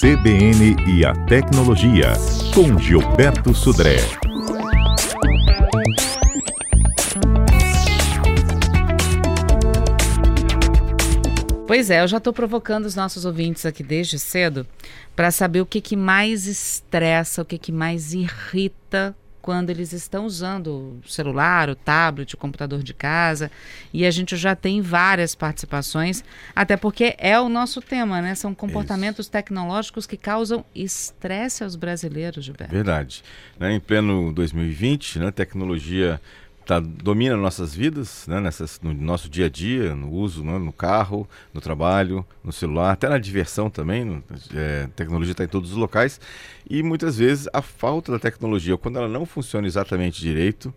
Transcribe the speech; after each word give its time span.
CBN 0.00 0.76
e 0.86 1.04
a 1.04 1.12
Tecnologia, 1.26 2.12
com 2.54 2.78
Gilberto 2.78 3.54
Sudré. 3.54 3.98
Pois 11.66 11.90
é, 11.90 12.00
eu 12.00 12.08
já 12.08 12.16
estou 12.16 12.32
provocando 12.32 12.86
os 12.86 12.94
nossos 12.94 13.24
ouvintes 13.24 13.66
aqui 13.66 13.82
desde 13.82 14.18
cedo 14.18 14.66
para 15.14 15.30
saber 15.30 15.60
o 15.60 15.66
que, 15.66 15.80
que 15.80 15.96
mais 15.96 16.46
estressa, 16.46 17.42
o 17.42 17.44
que, 17.44 17.58
que 17.58 17.70
mais 17.70 18.14
irrita 18.14 19.14
quando 19.40 19.70
eles 19.70 19.92
estão 19.92 20.26
usando 20.26 21.00
o 21.04 21.08
celular, 21.08 21.68
o 21.68 21.74
tablet, 21.74 22.34
o 22.34 22.36
computador 22.36 22.82
de 22.82 22.92
casa. 22.92 23.50
E 23.92 24.04
a 24.04 24.10
gente 24.10 24.36
já 24.36 24.54
tem 24.54 24.80
várias 24.80 25.34
participações, 25.34 26.22
até 26.54 26.76
porque 26.76 27.14
é 27.18 27.38
o 27.38 27.48
nosso 27.48 27.80
tema, 27.80 28.20
né? 28.20 28.34
São 28.34 28.54
comportamentos 28.54 29.26
Isso. 29.26 29.32
tecnológicos 29.32 30.06
que 30.06 30.16
causam 30.16 30.64
estresse 30.74 31.64
aos 31.64 31.76
brasileiros, 31.76 32.44
Gilberto. 32.44 32.72
Verdade. 32.72 33.22
Né? 33.58 33.74
Em 33.74 33.80
pleno 33.80 34.32
2020, 34.32 35.18
né? 35.18 35.30
tecnologia 35.30 36.20
tá, 36.68 36.80
domina 36.80 37.34
nossas 37.34 37.74
vidas, 37.74 38.26
né, 38.26 38.40
nessas, 38.40 38.78
no 38.82 38.92
nosso 38.92 39.26
dia 39.30 39.46
a 39.46 39.48
dia, 39.48 39.94
no 39.94 40.10
uso, 40.10 40.44
né, 40.44 40.58
no 40.58 40.70
carro, 40.70 41.26
no 41.54 41.62
trabalho, 41.62 42.26
no 42.44 42.52
celular, 42.52 42.92
até 42.92 43.08
na 43.08 43.16
diversão 43.16 43.70
também. 43.70 44.04
No, 44.04 44.22
é, 44.54 44.86
tecnologia 44.94 45.32
está 45.32 45.44
em 45.44 45.48
todos 45.48 45.70
os 45.72 45.78
locais. 45.78 46.20
E 46.68 46.82
muitas 46.82 47.16
vezes 47.16 47.48
a 47.54 47.62
falta 47.62 48.12
da 48.12 48.18
tecnologia, 48.18 48.76
quando 48.76 48.98
ela 48.98 49.08
não 49.08 49.24
funciona 49.24 49.66
exatamente 49.66 50.20
direito, 50.20 50.72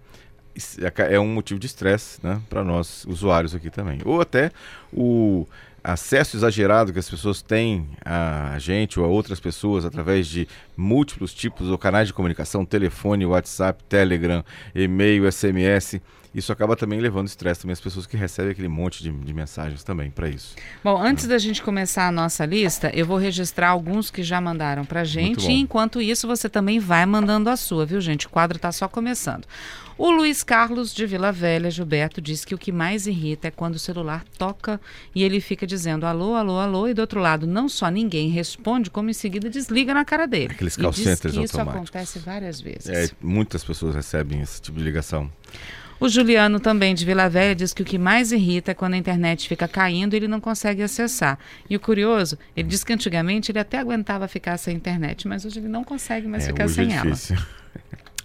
é, 0.80 1.16
é 1.16 1.20
um 1.20 1.28
motivo 1.28 1.60
de 1.60 1.68
estresse 1.68 2.20
né, 2.24 2.42
para 2.50 2.64
nós, 2.64 3.04
usuários 3.06 3.54
aqui 3.54 3.70
também. 3.70 4.00
Ou 4.06 4.22
até 4.22 4.50
o 4.94 5.46
acesso 5.84 6.38
exagerado 6.38 6.94
que 6.94 7.00
as 7.00 7.10
pessoas 7.10 7.42
têm 7.42 7.90
a 8.06 8.58
gente 8.60 9.00
ou 9.00 9.06
a 9.06 9.10
outras 9.10 9.40
pessoas 9.40 9.86
através 9.86 10.28
de 10.28 10.48
múltiplos 10.78 11.34
tipos 11.34 11.70
ou 11.70 11.78
canais 11.78 12.08
de 12.08 12.14
comunicação, 12.14 12.66
telefone, 12.66 13.26
WhatsApp, 13.26 13.84
Telegram, 13.86 14.44
e-mail, 14.76 15.32
SMS. 15.32 16.00
Isso 16.34 16.52
acaba 16.52 16.78
também 16.78 17.00
levando 17.02 17.28
estresse 17.28 17.62
também 17.62 17.74
às 17.74 17.82
pessoas 17.82 18.06
que 18.06 18.16
recebem 18.16 18.52
aquele 18.52 18.70
monte 18.70 19.04
de, 19.04 19.12
de 19.12 19.34
mensagens 19.34 19.84
também 19.84 20.10
para 20.10 20.30
isso. 20.30 20.56
Bom, 20.82 21.02
antes 21.02 21.28
da 21.28 21.38
gente 21.38 21.62
começar 21.62 22.08
a 22.08 22.12
nossa 22.12 22.46
lista, 22.46 22.90
eu 22.94 23.06
vou 23.06 23.18
registrar 23.18 23.70
alguns 23.70 24.10
que 24.10 24.24
já 24.24 24.40
mandaram 24.40 24.86
para 24.86 25.04
gente 25.04 25.52
e 25.52 25.60
enquanto 25.60 26.02
isso 26.02 26.28
você 26.28 26.48
também 26.48 26.80
vai 26.80 27.06
mandando 27.06 27.50
a 27.50 27.58
sua, 27.58 27.86
viu 27.86 28.00
gente? 28.00 28.28
O 28.28 28.30
quadro 28.30 28.56
está 28.56 28.72
só 28.72 28.88
começando. 28.88 29.46
O 29.98 30.10
Luiz 30.10 30.42
Carlos 30.42 30.96
de 30.96 31.06
Vila 31.06 31.32
Velha, 31.32 31.70
Gilberto, 31.70 32.22
diz 32.22 32.44
que 32.44 32.56
o 32.56 32.58
que 32.58 32.72
mais 32.72 33.06
irrita 33.06 33.50
é 33.50 33.52
quando 33.52 33.76
o 33.76 33.80
celular 33.80 34.24
toca 34.38 34.82
e 35.14 35.22
ele 35.22 35.40
fica 35.40 35.68
dizendo 35.68 36.06
alô, 36.06 36.34
alô, 36.34 36.58
alô, 36.58 36.88
e 36.88 36.94
do 36.94 37.02
outro 37.02 37.20
lado 37.20 37.46
não 37.46 37.70
só 37.70 37.88
ninguém 37.90 38.30
responde, 38.30 38.90
como 38.90 39.10
em 39.10 39.14
seguida 39.14 39.50
desliga 39.50 39.94
na 39.94 40.04
cara 40.04 40.26
dele. 40.26 40.54
Aqueles 40.54 40.76
call 40.76 40.94
centers 40.94 41.36
Isso 41.36 41.60
acontece 41.60 42.18
várias 42.20 42.60
vezes. 42.60 42.88
É, 42.88 43.10
muitas 43.22 43.64
pessoas 43.64 43.94
recebem 43.94 44.42
esse 44.42 44.62
tipo 44.62 44.80
de 44.80 44.84
ligação. 44.84 45.30
O 46.02 46.10
Juliano 46.10 46.60
também 46.60 46.96
de 46.96 47.06
Vila 47.06 47.30
Velha 47.30 47.54
diz 47.54 47.76
que 47.76 47.84
o 47.84 47.86
que 47.86 48.00
mais 48.00 48.32
irrita 48.32 48.72
é 48.72 48.74
quando 48.74 48.96
a 48.96 48.98
internet 48.98 49.48
fica 49.48 49.68
caindo 49.68 50.16
e 50.16 50.18
ele 50.18 50.28
não 50.28 50.42
consegue 50.42 50.82
acessar. 50.82 51.38
E 51.70 51.76
o 51.76 51.80
curioso, 51.80 52.40
ele 52.58 52.68
diz 52.68 52.84
que 52.84 52.92
antigamente 52.92 53.52
ele 53.52 53.60
até 53.60 53.78
aguentava 53.78 54.28
ficar 54.28 54.58
sem 54.58 54.76
internet, 54.76 55.28
mas 55.28 55.46
hoje 55.46 55.60
ele 55.60 55.68
não 55.68 55.84
consegue 55.84 56.28
mais 56.28 56.46
é, 56.46 56.48
ficar 56.48 56.68
sem 56.70 56.92
é 56.92 56.96
ela. 56.96 57.16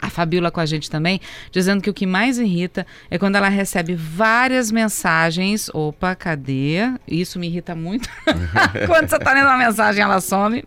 A 0.01 0.11
Fabiola 0.11 0.51
com 0.51 0.61
a 0.61 0.67
gente 0.67 0.91
também, 0.91 1.21
dizendo 1.51 1.81
que 1.81 1.89
o 1.89 1.95
que 1.95 2.07
mais 2.07 2.39
irrita 2.39 2.87
é 3.11 3.19
quando 3.19 3.37
ela 3.37 3.49
recebe 3.49 3.95
várias 3.95 4.71
mensagens. 4.71 5.71
Opa, 5.73 6.15
cadê? 6.15 6.81
Isso 7.07 7.39
me 7.39 7.47
irrita 7.47 7.75
muito. 7.75 8.09
quando 8.87 9.09
você 9.09 9.17
está 9.17 9.33
lendo 9.33 9.47
uma 9.47 9.57
mensagem, 9.57 10.03
ela 10.03 10.21
some. 10.21 10.63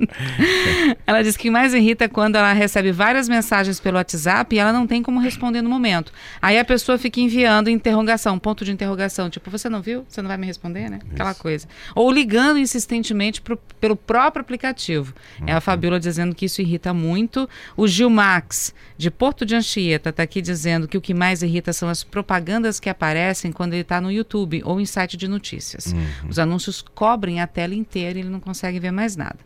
ela 1.05 1.21
diz 1.21 1.35
que 1.35 1.49
o 1.49 1.49
que 1.49 1.51
mais 1.51 1.73
irrita 1.73 2.05
é 2.05 2.07
quando 2.07 2.35
ela 2.35 2.53
recebe 2.53 2.91
várias 2.91 3.27
mensagens 3.27 3.79
pelo 3.79 3.97
WhatsApp 3.97 4.55
e 4.55 4.59
ela 4.59 4.71
não 4.71 4.85
tem 4.85 5.01
como 5.01 5.19
responder 5.19 5.61
no 5.61 5.69
momento. 5.69 6.11
Aí 6.41 6.59
a 6.59 6.65
pessoa 6.65 6.97
fica 6.97 7.19
enviando 7.19 7.69
interrogação, 7.69 8.37
ponto 8.37 8.63
de 8.63 8.71
interrogação. 8.71 9.29
Tipo, 9.29 9.49
você 9.49 9.67
não 9.67 9.81
viu? 9.81 10.05
Você 10.07 10.21
não 10.21 10.27
vai 10.27 10.37
me 10.37 10.45
responder, 10.45 10.89
né? 10.89 10.99
Aquela 11.11 11.31
isso. 11.31 11.41
coisa. 11.41 11.67
Ou 11.95 12.11
ligando 12.11 12.59
insistentemente 12.59 13.41
pro, 13.41 13.57
pelo 13.57 13.95
próprio 13.95 14.41
aplicativo. 14.41 15.13
Uhum. 15.39 15.47
É 15.47 15.53
a 15.53 15.61
Fabiola 15.61 15.99
dizendo 15.99 16.35
que 16.35 16.45
isso 16.45 16.61
irrita 16.61 16.93
muito. 16.93 17.49
O 17.75 17.87
Gil 17.87 18.09
Max, 18.09 18.73
de 18.97 19.09
Porto 19.19 19.45
de 19.45 19.53
Anchieta 19.53 20.11
está 20.11 20.23
aqui 20.23 20.41
dizendo 20.41 20.87
que 20.87 20.97
o 20.97 21.01
que 21.01 21.13
mais 21.13 21.43
irrita 21.43 21.73
são 21.73 21.89
as 21.89 22.05
propagandas 22.05 22.79
que 22.79 22.89
aparecem 22.89 23.51
quando 23.51 23.73
ele 23.73 23.81
está 23.81 23.99
no 23.99 24.09
YouTube 24.09 24.61
ou 24.63 24.79
em 24.79 24.85
site 24.85 25.17
de 25.17 25.27
notícias. 25.27 25.87
Uhum. 25.87 26.29
Os 26.29 26.39
anúncios 26.39 26.81
cobrem 26.81 27.41
a 27.41 27.45
tela 27.45 27.75
inteira 27.75 28.17
e 28.17 28.21
ele 28.21 28.29
não 28.29 28.39
consegue 28.39 28.79
ver 28.79 28.91
mais 28.91 29.17
nada. 29.17 29.37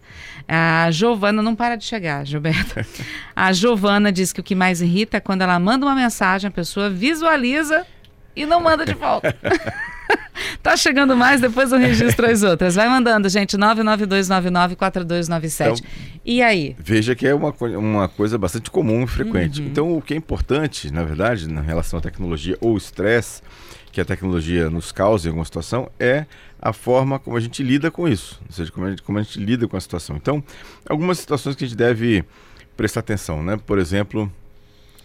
A 0.47 0.91
Giovana 0.91 1.41
não 1.41 1.55
para 1.55 1.75
de 1.75 1.85
chegar, 1.85 2.23
Gilberto. 2.23 2.85
a 3.35 3.51
Giovana 3.51 4.11
diz 4.11 4.31
que 4.31 4.39
o 4.39 4.43
que 4.43 4.53
mais 4.53 4.79
irrita 4.79 5.17
é 5.17 5.19
quando 5.19 5.41
ela 5.41 5.57
manda 5.57 5.87
uma 5.87 5.95
mensagem, 5.95 6.49
a 6.49 6.51
pessoa 6.51 6.87
visualiza 6.87 7.83
e 8.35 8.45
não 8.45 8.61
manda 8.61 8.85
de 8.85 8.93
volta. 8.93 9.35
tá 10.61 10.77
chegando 10.77 11.15
mais, 11.15 11.41
depois 11.41 11.71
eu 11.71 11.79
registro 11.79 12.29
as 12.29 12.43
outras. 12.43 12.75
Vai 12.75 12.87
mandando, 12.89 13.27
gente, 13.29 13.57
992994297. 13.57 15.61
Então, 15.61 15.75
e 16.25 16.41
aí? 16.41 16.75
Veja 16.79 17.13
que 17.15 17.27
é 17.27 17.35
uma, 17.35 17.53
uma 17.77 18.07
coisa 18.07 18.37
bastante 18.37 18.71
comum 18.71 19.03
e 19.03 19.07
frequente. 19.07 19.61
Uhum. 19.61 19.67
Então, 19.67 19.97
o 19.97 20.01
que 20.01 20.13
é 20.13 20.17
importante, 20.17 20.89
na 20.91 21.03
verdade, 21.03 21.49
na 21.49 21.61
relação 21.61 21.99
à 21.99 22.01
tecnologia 22.01 22.57
ou 22.61 22.77
estresse 22.77 23.41
que 23.91 23.99
a 24.01 24.05
tecnologia 24.05 24.71
nos 24.71 24.91
causa 24.91 25.27
em 25.27 25.29
alguma 25.29 25.45
situação, 25.45 25.87
é 25.99 26.25
a 26.59 26.73
forma 26.73 27.19
como 27.19 27.37
a 27.37 27.39
gente 27.39 27.61
lida 27.61 27.91
com 27.91 28.07
isso. 28.07 28.41
Ou 28.47 28.51
seja, 28.51 28.71
como 28.71 28.87
a 28.87 28.89
gente, 28.89 29.03
como 29.03 29.19
a 29.19 29.21
gente 29.21 29.39
lida 29.39 29.67
com 29.67 29.77
a 29.77 29.81
situação. 29.81 30.15
Então, 30.15 30.43
algumas 30.89 31.19
situações 31.19 31.55
que 31.55 31.63
a 31.63 31.67
gente 31.67 31.77
deve 31.77 32.25
prestar 32.75 33.01
atenção, 33.01 33.43
né? 33.43 33.55
Por 33.55 33.77
exemplo, 33.77 34.31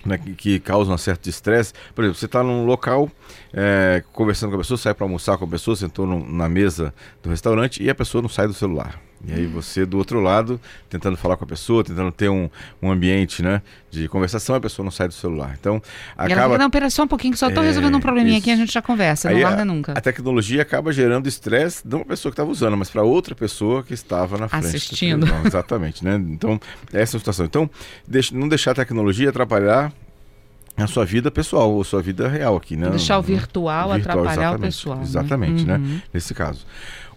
né, 0.04 0.18
que, 0.18 0.60
causam 0.60 0.94
um 0.94 0.98
certo 0.98 1.28
estresse. 1.28 1.72
Por 1.94 2.04
exemplo, 2.04 2.18
você 2.18 2.26
está 2.26 2.42
num 2.42 2.64
local 2.64 3.10
é, 3.52 4.02
conversando 4.12 4.50
com 4.50 4.56
a 4.56 4.58
pessoa, 4.58 4.78
sai 4.78 4.94
para 4.94 5.04
almoçar 5.04 5.36
com 5.38 5.44
a 5.44 5.48
pessoa, 5.48 5.76
sentou 5.76 6.06
no, 6.06 6.24
na 6.30 6.48
mesa 6.48 6.94
do 7.22 7.30
restaurante 7.30 7.82
e 7.82 7.90
a 7.90 7.94
pessoa 7.94 8.22
não 8.22 8.28
sai 8.28 8.46
do 8.46 8.54
celular. 8.54 9.07
E 9.26 9.32
aí 9.32 9.46
você 9.46 9.84
do 9.84 9.98
outro 9.98 10.20
lado, 10.20 10.60
tentando 10.88 11.16
falar 11.16 11.36
com 11.36 11.44
a 11.44 11.46
pessoa, 11.46 11.82
tentando 11.82 12.12
ter 12.12 12.28
um, 12.28 12.48
um 12.80 12.90
ambiente 12.90 13.42
né, 13.42 13.62
de 13.90 14.08
conversação, 14.08 14.54
a 14.54 14.60
pessoa 14.60 14.84
não 14.84 14.90
sai 14.90 15.08
do 15.08 15.14
celular. 15.14 15.56
Então, 15.58 15.82
acaba... 16.16 16.54
Ela 16.54 16.58
não, 16.58 16.70
pera 16.70 16.88
só 16.88 17.02
um 17.02 17.08
pouquinho, 17.08 17.32
que 17.32 17.38
só 17.38 17.48
estou 17.48 17.62
é, 17.62 17.66
resolvendo 17.66 17.96
um 17.96 18.00
probleminha 18.00 18.38
isso. 18.38 18.44
aqui 18.44 18.52
a 18.52 18.56
gente 18.56 18.72
já 18.72 18.80
conversa, 18.80 19.28
aí 19.28 19.36
não 19.36 19.42
larga 19.42 19.64
nunca. 19.64 19.92
A 19.92 20.00
tecnologia 20.00 20.62
acaba 20.62 20.92
gerando 20.92 21.26
estresse 21.26 21.82
não 21.84 21.98
para 22.00 22.08
a 22.08 22.10
pessoa 22.10 22.30
que 22.30 22.34
estava 22.34 22.50
usando, 22.50 22.76
mas 22.76 22.90
para 22.90 23.02
outra 23.02 23.34
pessoa 23.34 23.82
que 23.82 23.92
estava 23.92 24.38
na 24.38 24.48
frente. 24.48 24.66
Assistindo. 24.66 25.26
Exatamente, 25.44 26.04
né? 26.04 26.14
Então, 26.16 26.60
essa 26.92 27.16
é 27.16 27.16
a 27.16 27.20
situação. 27.20 27.44
Então, 27.44 27.68
deixa, 28.06 28.34
não 28.34 28.48
deixar 28.48 28.70
a 28.70 28.74
tecnologia 28.74 29.30
atrapalhar 29.30 29.92
a 30.76 30.86
sua 30.86 31.04
vida 31.04 31.30
pessoal, 31.30 31.72
ou 31.72 31.82
sua 31.82 32.00
vida 32.00 32.28
real 32.28 32.56
aqui, 32.56 32.76
né? 32.76 32.88
Deixar 32.90 33.18
o 33.18 33.22
virtual, 33.22 33.92
virtual 33.92 34.20
atrapalhar 34.20 34.56
o 34.56 34.60
pessoal. 34.60 34.98
Né? 34.98 35.02
Exatamente, 35.02 35.64
né? 35.64 35.78
né? 35.78 36.02
Nesse 36.14 36.32
caso. 36.32 36.64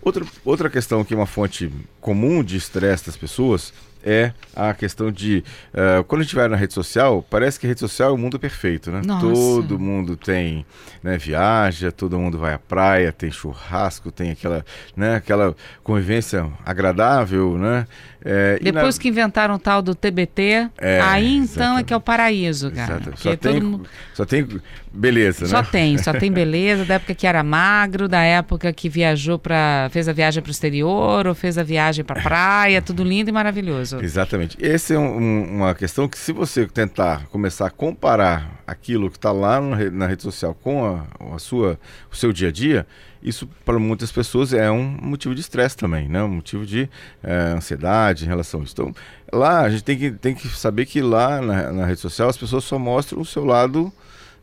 Outra, 0.01 0.25
outra 0.43 0.69
questão 0.69 1.03
que 1.03 1.13
é 1.13 1.17
uma 1.17 1.27
fonte 1.27 1.71
comum 1.99 2.43
de 2.43 2.57
estresse 2.57 3.05
das 3.05 3.17
pessoas 3.17 3.71
é 4.03 4.33
a 4.55 4.73
questão 4.73 5.11
de 5.11 5.43
uh, 5.73 6.03
quando 6.03 6.21
a 6.21 6.23
gente 6.23 6.35
vai 6.35 6.47
na 6.47 6.55
rede 6.55 6.73
social, 6.73 7.25
parece 7.29 7.59
que 7.59 7.65
a 7.65 7.69
rede 7.69 7.79
social 7.79 8.09
é 8.09 8.13
o 8.13 8.17
mundo 8.17 8.39
perfeito, 8.39 8.91
né? 8.91 9.01
Nossa. 9.05 9.25
Todo 9.25 9.79
mundo 9.79 10.15
tem, 10.15 10.65
né, 11.03 11.17
viaja, 11.17 11.91
todo 11.91 12.17
mundo 12.17 12.37
vai 12.37 12.53
à 12.53 12.59
praia, 12.59 13.11
tem 13.11 13.31
churrasco, 13.31 14.11
tem 14.11 14.31
aquela, 14.31 14.65
né, 14.95 15.15
aquela 15.15 15.55
convivência 15.83 16.49
agradável, 16.65 17.57
né? 17.57 17.87
É, 18.23 18.59
Depois 18.61 18.97
na... 18.97 19.01
que 19.01 19.09
inventaram 19.09 19.55
o 19.55 19.59
tal 19.59 19.81
do 19.81 19.95
TBT, 19.95 20.69
é, 20.77 21.01
aí 21.01 21.37
então 21.37 21.43
exatamente. 21.43 21.79
é 21.79 21.83
que 21.83 21.93
é 21.93 21.97
o 21.97 22.01
paraíso, 22.01 22.71
cara. 22.71 23.01
Só 23.15 23.35
tem, 23.35 23.59
mundo... 23.59 23.89
só 24.13 24.25
tem 24.25 24.47
beleza, 24.93 25.47
só 25.47 25.57
né? 25.57 25.63
Só 25.63 25.71
tem, 25.71 25.97
só 25.97 26.13
tem 26.13 26.29
beleza, 26.31 26.85
da 26.85 26.95
época 26.95 27.15
que 27.15 27.25
era 27.25 27.43
magro, 27.43 28.07
da 28.07 28.21
época 28.21 28.71
que 28.71 28.87
viajou 28.87 29.39
para 29.39 29.89
fez 29.91 30.07
a 30.07 30.13
viagem 30.13 30.41
para 30.41 30.49
o 30.49 30.51
exterior, 30.51 31.25
ou 31.25 31.33
fez 31.33 31.57
a 31.57 31.63
viagem 31.63 32.05
para 32.05 32.21
praia, 32.21 32.79
tudo 32.79 33.03
lindo 33.03 33.29
e 33.31 33.33
maravilhoso. 33.33 33.90
Exatamente. 33.99 34.57
Essa 34.63 34.93
é 34.93 34.99
um, 34.99 35.43
uma 35.57 35.75
questão 35.75 36.07
que 36.07 36.17
se 36.17 36.31
você 36.31 36.65
tentar 36.67 37.25
começar 37.27 37.67
a 37.67 37.69
comparar 37.69 38.61
aquilo 38.65 39.09
que 39.09 39.17
está 39.17 39.31
lá 39.31 39.59
na 39.59 40.07
rede 40.07 40.23
social 40.23 40.53
com 40.53 40.85
a, 40.85 41.35
a 41.35 41.39
sua, 41.39 41.79
o 42.11 42.15
seu 42.15 42.31
dia 42.31 42.49
a 42.49 42.51
dia, 42.51 42.85
isso 43.21 43.47
para 43.65 43.77
muitas 43.77 44.11
pessoas 44.11 44.53
é 44.53 44.69
um 44.71 44.83
motivo 44.83 45.35
de 45.35 45.41
estresse 45.41 45.77
também, 45.77 46.07
né? 46.07 46.23
um 46.23 46.29
motivo 46.29 46.65
de 46.65 46.89
é, 47.23 47.33
ansiedade 47.55 48.25
em 48.25 48.27
relação 48.27 48.61
a 48.61 48.63
isso. 48.63 48.73
Então, 48.73 48.95
lá 49.31 49.61
a 49.61 49.69
gente 49.69 49.83
tem 49.83 49.97
que, 49.97 50.11
tem 50.11 50.33
que 50.33 50.47
saber 50.47 50.85
que 50.85 51.01
lá 51.01 51.41
na, 51.41 51.71
na 51.71 51.85
rede 51.85 51.99
social 51.99 52.29
as 52.29 52.37
pessoas 52.37 52.63
só 52.63 52.79
mostram 52.79 53.21
o 53.21 53.25
seu 53.25 53.45
lado 53.45 53.91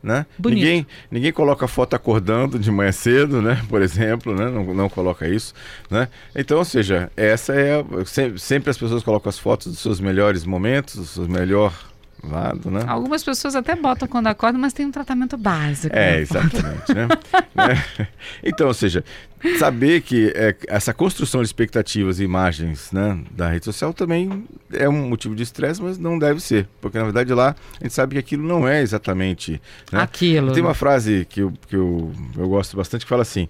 né? 0.01 0.25
Ninguém, 0.55 0.87
ninguém 1.11 1.31
coloca 1.31 1.67
foto 1.67 1.95
acordando 1.95 2.57
de 2.57 2.71
manhã 2.71 2.91
cedo, 2.91 3.41
né? 3.41 3.61
Por 3.67 3.81
exemplo, 3.81 4.33
né? 4.33 4.49
Não, 4.49 4.73
não 4.73 4.89
coloca 4.89 5.27
isso, 5.27 5.53
né? 5.89 6.07
Então, 6.35 6.57
ou 6.57 6.65
seja, 6.65 7.11
essa 7.15 7.53
é 7.53 7.83
sempre, 8.05 8.39
sempre 8.39 8.69
as 8.69 8.77
pessoas 8.77 9.03
colocam 9.03 9.29
as 9.29 9.37
fotos 9.37 9.67
dos 9.67 9.79
seus 9.79 9.99
melhores 9.99 10.45
momentos, 10.45 10.95
do 10.95 11.05
seu 11.05 11.27
melhor 11.27 11.73
lado, 12.23 12.69
né? 12.69 12.83
Algumas 12.87 13.23
pessoas 13.23 13.55
até 13.55 13.75
botam 13.75 14.07
quando 14.07 14.27
acordam, 14.27 14.59
mas 14.59 14.73
tem 14.73 14.85
um 14.85 14.91
tratamento 14.91 15.37
básico. 15.37 15.95
É, 15.95 16.11
né? 16.11 16.19
exatamente, 16.19 16.93
né? 16.93 17.07
né? 17.55 18.07
Então, 18.43 18.67
ou 18.67 18.73
seja, 18.73 19.03
saber 19.57 20.01
que 20.01 20.31
é, 20.35 20.55
essa 20.67 20.93
construção 20.93 21.41
de 21.41 21.47
expectativas 21.47 22.19
e 22.19 22.23
imagens 22.23 22.91
né, 22.91 23.19
da 23.31 23.49
rede 23.49 23.65
social 23.65 23.93
também 23.93 24.43
é 24.71 24.87
um 24.87 25.09
motivo 25.09 25.35
de 25.35 25.43
estresse, 25.43 25.81
mas 25.81 25.97
não 25.97 26.19
deve 26.19 26.39
ser, 26.39 26.67
porque 26.81 26.97
na 26.97 27.05
verdade 27.05 27.33
lá 27.33 27.55
a 27.79 27.83
gente 27.83 27.93
sabe 27.93 28.15
que 28.15 28.19
aquilo 28.19 28.45
não 28.45 28.67
é 28.67 28.81
exatamente 28.81 29.61
né? 29.91 30.01
aquilo. 30.01 30.51
Tem 30.51 30.61
uma 30.61 30.73
frase 30.73 31.25
que, 31.29 31.41
eu, 31.41 31.53
que 31.67 31.75
eu, 31.75 32.11
eu 32.37 32.49
gosto 32.49 32.75
bastante 32.75 33.05
que 33.05 33.09
fala 33.09 33.21
assim: 33.21 33.47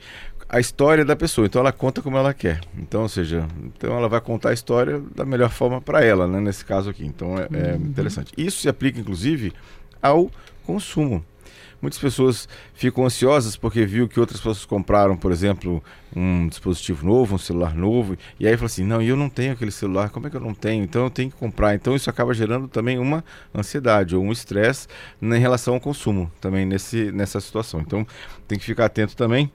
a 0.49 0.59
história 0.59 1.05
da 1.05 1.15
pessoa. 1.15 1.45
Então 1.45 1.61
ela 1.61 1.71
conta 1.71 2.01
como 2.01 2.17
ela 2.17 2.33
quer. 2.33 2.59
Então, 2.75 3.03
ou 3.03 3.09
seja, 3.09 3.47
então 3.63 3.95
ela 3.95 4.09
vai 4.09 4.19
contar 4.19 4.49
a 4.49 4.53
história 4.53 4.99
da 5.15 5.23
melhor 5.23 5.51
forma 5.51 5.79
para 5.79 6.03
ela, 6.03 6.27
né, 6.27 6.41
nesse 6.41 6.65
caso 6.65 6.89
aqui. 6.89 7.05
Então 7.05 7.37
é, 7.37 7.47
é 7.51 7.73
uhum. 7.73 7.85
interessante. 7.85 8.33
Isso 8.35 8.61
se 8.61 8.67
aplica 8.67 8.99
inclusive 8.99 9.53
ao 10.01 10.31
consumo. 10.65 11.23
Muitas 11.81 11.99
pessoas 11.99 12.49
ficam 12.73 13.05
ansiosas 13.05 13.55
porque 13.55 13.85
viu 13.85 14.05
que 14.05 14.19
outras 14.19 14.39
pessoas 14.39 14.65
compraram, 14.65 15.15
por 15.15 15.31
exemplo, 15.31 15.81
um 16.13 16.45
dispositivo 16.49 17.05
novo, 17.05 17.35
um 17.35 17.37
celular 17.37 17.73
novo, 17.73 18.17
e 18.37 18.45
aí 18.45 18.57
fala 18.57 18.65
assim: 18.65 18.83
não, 18.83 19.01
eu 19.01 19.15
não 19.15 19.29
tenho 19.29 19.53
aquele 19.53 19.71
celular, 19.71 20.09
como 20.09 20.27
é 20.27 20.29
que 20.29 20.35
eu 20.35 20.41
não 20.41 20.53
tenho? 20.53 20.83
Então 20.83 21.05
eu 21.05 21.09
tenho 21.09 21.31
que 21.31 21.37
comprar. 21.37 21.75
Então 21.75 21.95
isso 21.95 22.09
acaba 22.09 22.33
gerando 22.33 22.67
também 22.67 22.99
uma 22.99 23.23
ansiedade 23.55 24.13
ou 24.13 24.21
um 24.21 24.31
estresse 24.31 24.89
em 25.21 25.39
relação 25.39 25.75
ao 25.75 25.79
consumo, 25.79 26.29
também 26.41 26.65
nesse, 26.65 27.13
nessa 27.13 27.39
situação. 27.39 27.79
Então 27.79 28.05
tem 28.45 28.59
que 28.59 28.65
ficar 28.65 28.85
atento 28.85 29.15
também 29.15 29.49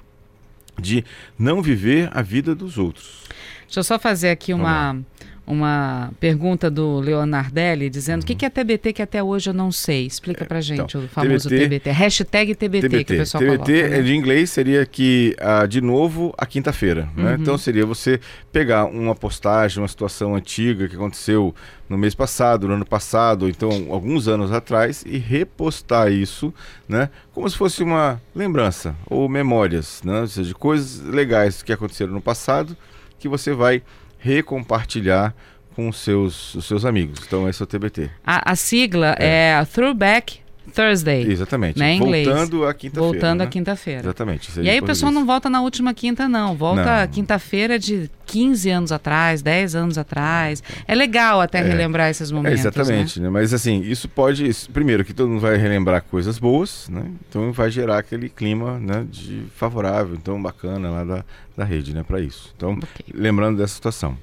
de 0.78 1.04
não 1.38 1.62
viver 1.62 2.08
a 2.12 2.22
vida 2.22 2.54
dos 2.54 2.78
outros. 2.78 3.24
Deixa 3.62 3.80
eu 3.80 3.84
só 3.84 3.98
fazer 3.98 4.30
aqui 4.30 4.52
uma, 4.52 5.00
uma 5.46 6.10
pergunta 6.18 6.70
do 6.70 7.00
Leonardelli 7.00 7.90
dizendo 7.90 8.20
o 8.20 8.22
uhum. 8.22 8.26
que, 8.26 8.34
que 8.34 8.46
é 8.46 8.50
TBT 8.50 8.92
que 8.94 9.02
até 9.02 9.22
hoje 9.22 9.50
eu 9.50 9.54
não 9.54 9.70
sei. 9.70 10.06
Explica 10.06 10.44
pra 10.44 10.60
gente 10.60 10.96
então, 10.96 11.04
o 11.04 11.08
famoso 11.08 11.48
TBT. 11.48 11.64
TBT. 11.64 11.90
Hashtag 11.90 12.54
TBT, 12.54 12.88
TBT, 12.88 13.04
que 13.04 13.14
o 13.14 13.16
pessoal 13.18 13.42
TBT 13.42 13.56
coloca. 13.58 13.72
TBT 13.72 13.88
né? 13.88 14.02
de 14.02 14.14
inglês 14.14 14.50
seria 14.50 14.86
que, 14.86 15.36
ah, 15.38 15.66
de 15.66 15.80
novo, 15.80 16.32
a 16.38 16.46
quinta-feira. 16.46 17.08
Né? 17.16 17.34
Uhum. 17.34 17.42
Então 17.42 17.58
seria 17.58 17.84
você 17.84 18.18
pegar 18.50 18.86
uma 18.86 19.14
postagem, 19.14 19.82
uma 19.82 19.88
situação 19.88 20.34
antiga 20.34 20.88
que 20.88 20.96
aconteceu 20.96 21.54
no 21.88 21.98
mês 21.98 22.14
passado, 22.14 22.66
no 22.66 22.74
ano 22.74 22.86
passado, 22.86 23.42
ou 23.42 23.48
então 23.48 23.70
alguns 23.90 24.26
anos 24.26 24.50
atrás, 24.50 25.04
e 25.06 25.18
repostar 25.18 26.10
isso, 26.10 26.54
né? 26.88 27.10
Como 27.32 27.48
se 27.48 27.56
fosse 27.56 27.82
uma 27.82 28.20
lembrança 28.34 28.96
ou 29.06 29.28
memórias, 29.28 30.00
né? 30.02 30.22
Ou 30.22 30.26
seja, 30.26 30.48
de 30.48 30.54
coisas 30.54 31.02
legais 31.02 31.62
que 31.62 31.72
aconteceram 31.72 32.12
no 32.12 32.22
passado 32.22 32.74
que 33.18 33.28
você 33.28 33.52
vai 33.52 33.82
recompartilhar 34.24 35.34
com 35.76 35.88
os 35.88 35.98
seus, 35.98 36.54
os 36.54 36.64
seus 36.64 36.84
amigos. 36.86 37.20
Então, 37.26 37.46
esse 37.46 37.62
é 37.62 37.64
o 37.64 37.66
TBT. 37.66 38.10
A, 38.24 38.52
a 38.52 38.56
sigla 38.56 39.14
é, 39.18 39.50
é 39.50 39.64
Throwback 39.66 40.38
Thursday. 40.74 41.30
Exatamente. 41.30 41.78
Né, 41.78 41.98
Voltando 41.98 42.66
à 42.66 42.74
quinta-feira. 42.74 43.12
Voltando 43.12 43.38
né? 43.40 43.44
à 43.44 43.48
quinta-feira. 43.48 44.00
Exatamente. 44.00 44.60
E 44.60 44.68
aí 44.68 44.80
o 44.80 44.84
pessoal 44.84 45.12
não 45.12 45.24
volta 45.26 45.50
na 45.50 45.60
última 45.62 45.92
quinta, 45.94 46.28
não. 46.28 46.56
Volta 46.56 47.06
quinta-feira 47.10 47.78
de 47.78 48.10
15 48.26 48.70
anos 48.70 48.92
atrás, 48.92 49.42
10 49.42 49.74
anos 49.74 49.98
atrás. 49.98 50.62
É 50.86 50.94
legal 50.94 51.40
até 51.40 51.58
é. 51.58 51.62
relembrar 51.62 52.10
esses 52.10 52.30
momentos. 52.30 52.58
É, 52.58 52.68
exatamente. 52.68 53.20
Né? 53.20 53.24
Né? 53.24 53.30
Mas 53.30 53.54
assim, 53.54 53.80
isso 53.80 54.08
pode. 54.08 54.48
Primeiro, 54.72 55.04
que 55.04 55.12
todo 55.12 55.28
mundo 55.28 55.40
vai 55.40 55.56
relembrar 55.56 56.02
coisas 56.02 56.38
boas, 56.38 56.88
né? 56.88 57.04
Então 57.28 57.52
vai 57.52 57.70
gerar 57.70 57.98
aquele 57.98 58.28
clima 58.28 58.78
né, 58.78 59.06
de 59.10 59.44
favorável, 59.56 60.14
então 60.14 60.40
bacana 60.40 60.90
lá 60.90 61.04
da, 61.04 61.24
da 61.56 61.64
rede, 61.64 61.94
né? 61.94 62.02
Para 62.02 62.20
isso. 62.20 62.52
Então, 62.56 62.72
okay. 62.72 63.06
lembrando 63.14 63.58
dessa 63.58 63.74
situação. 63.74 64.16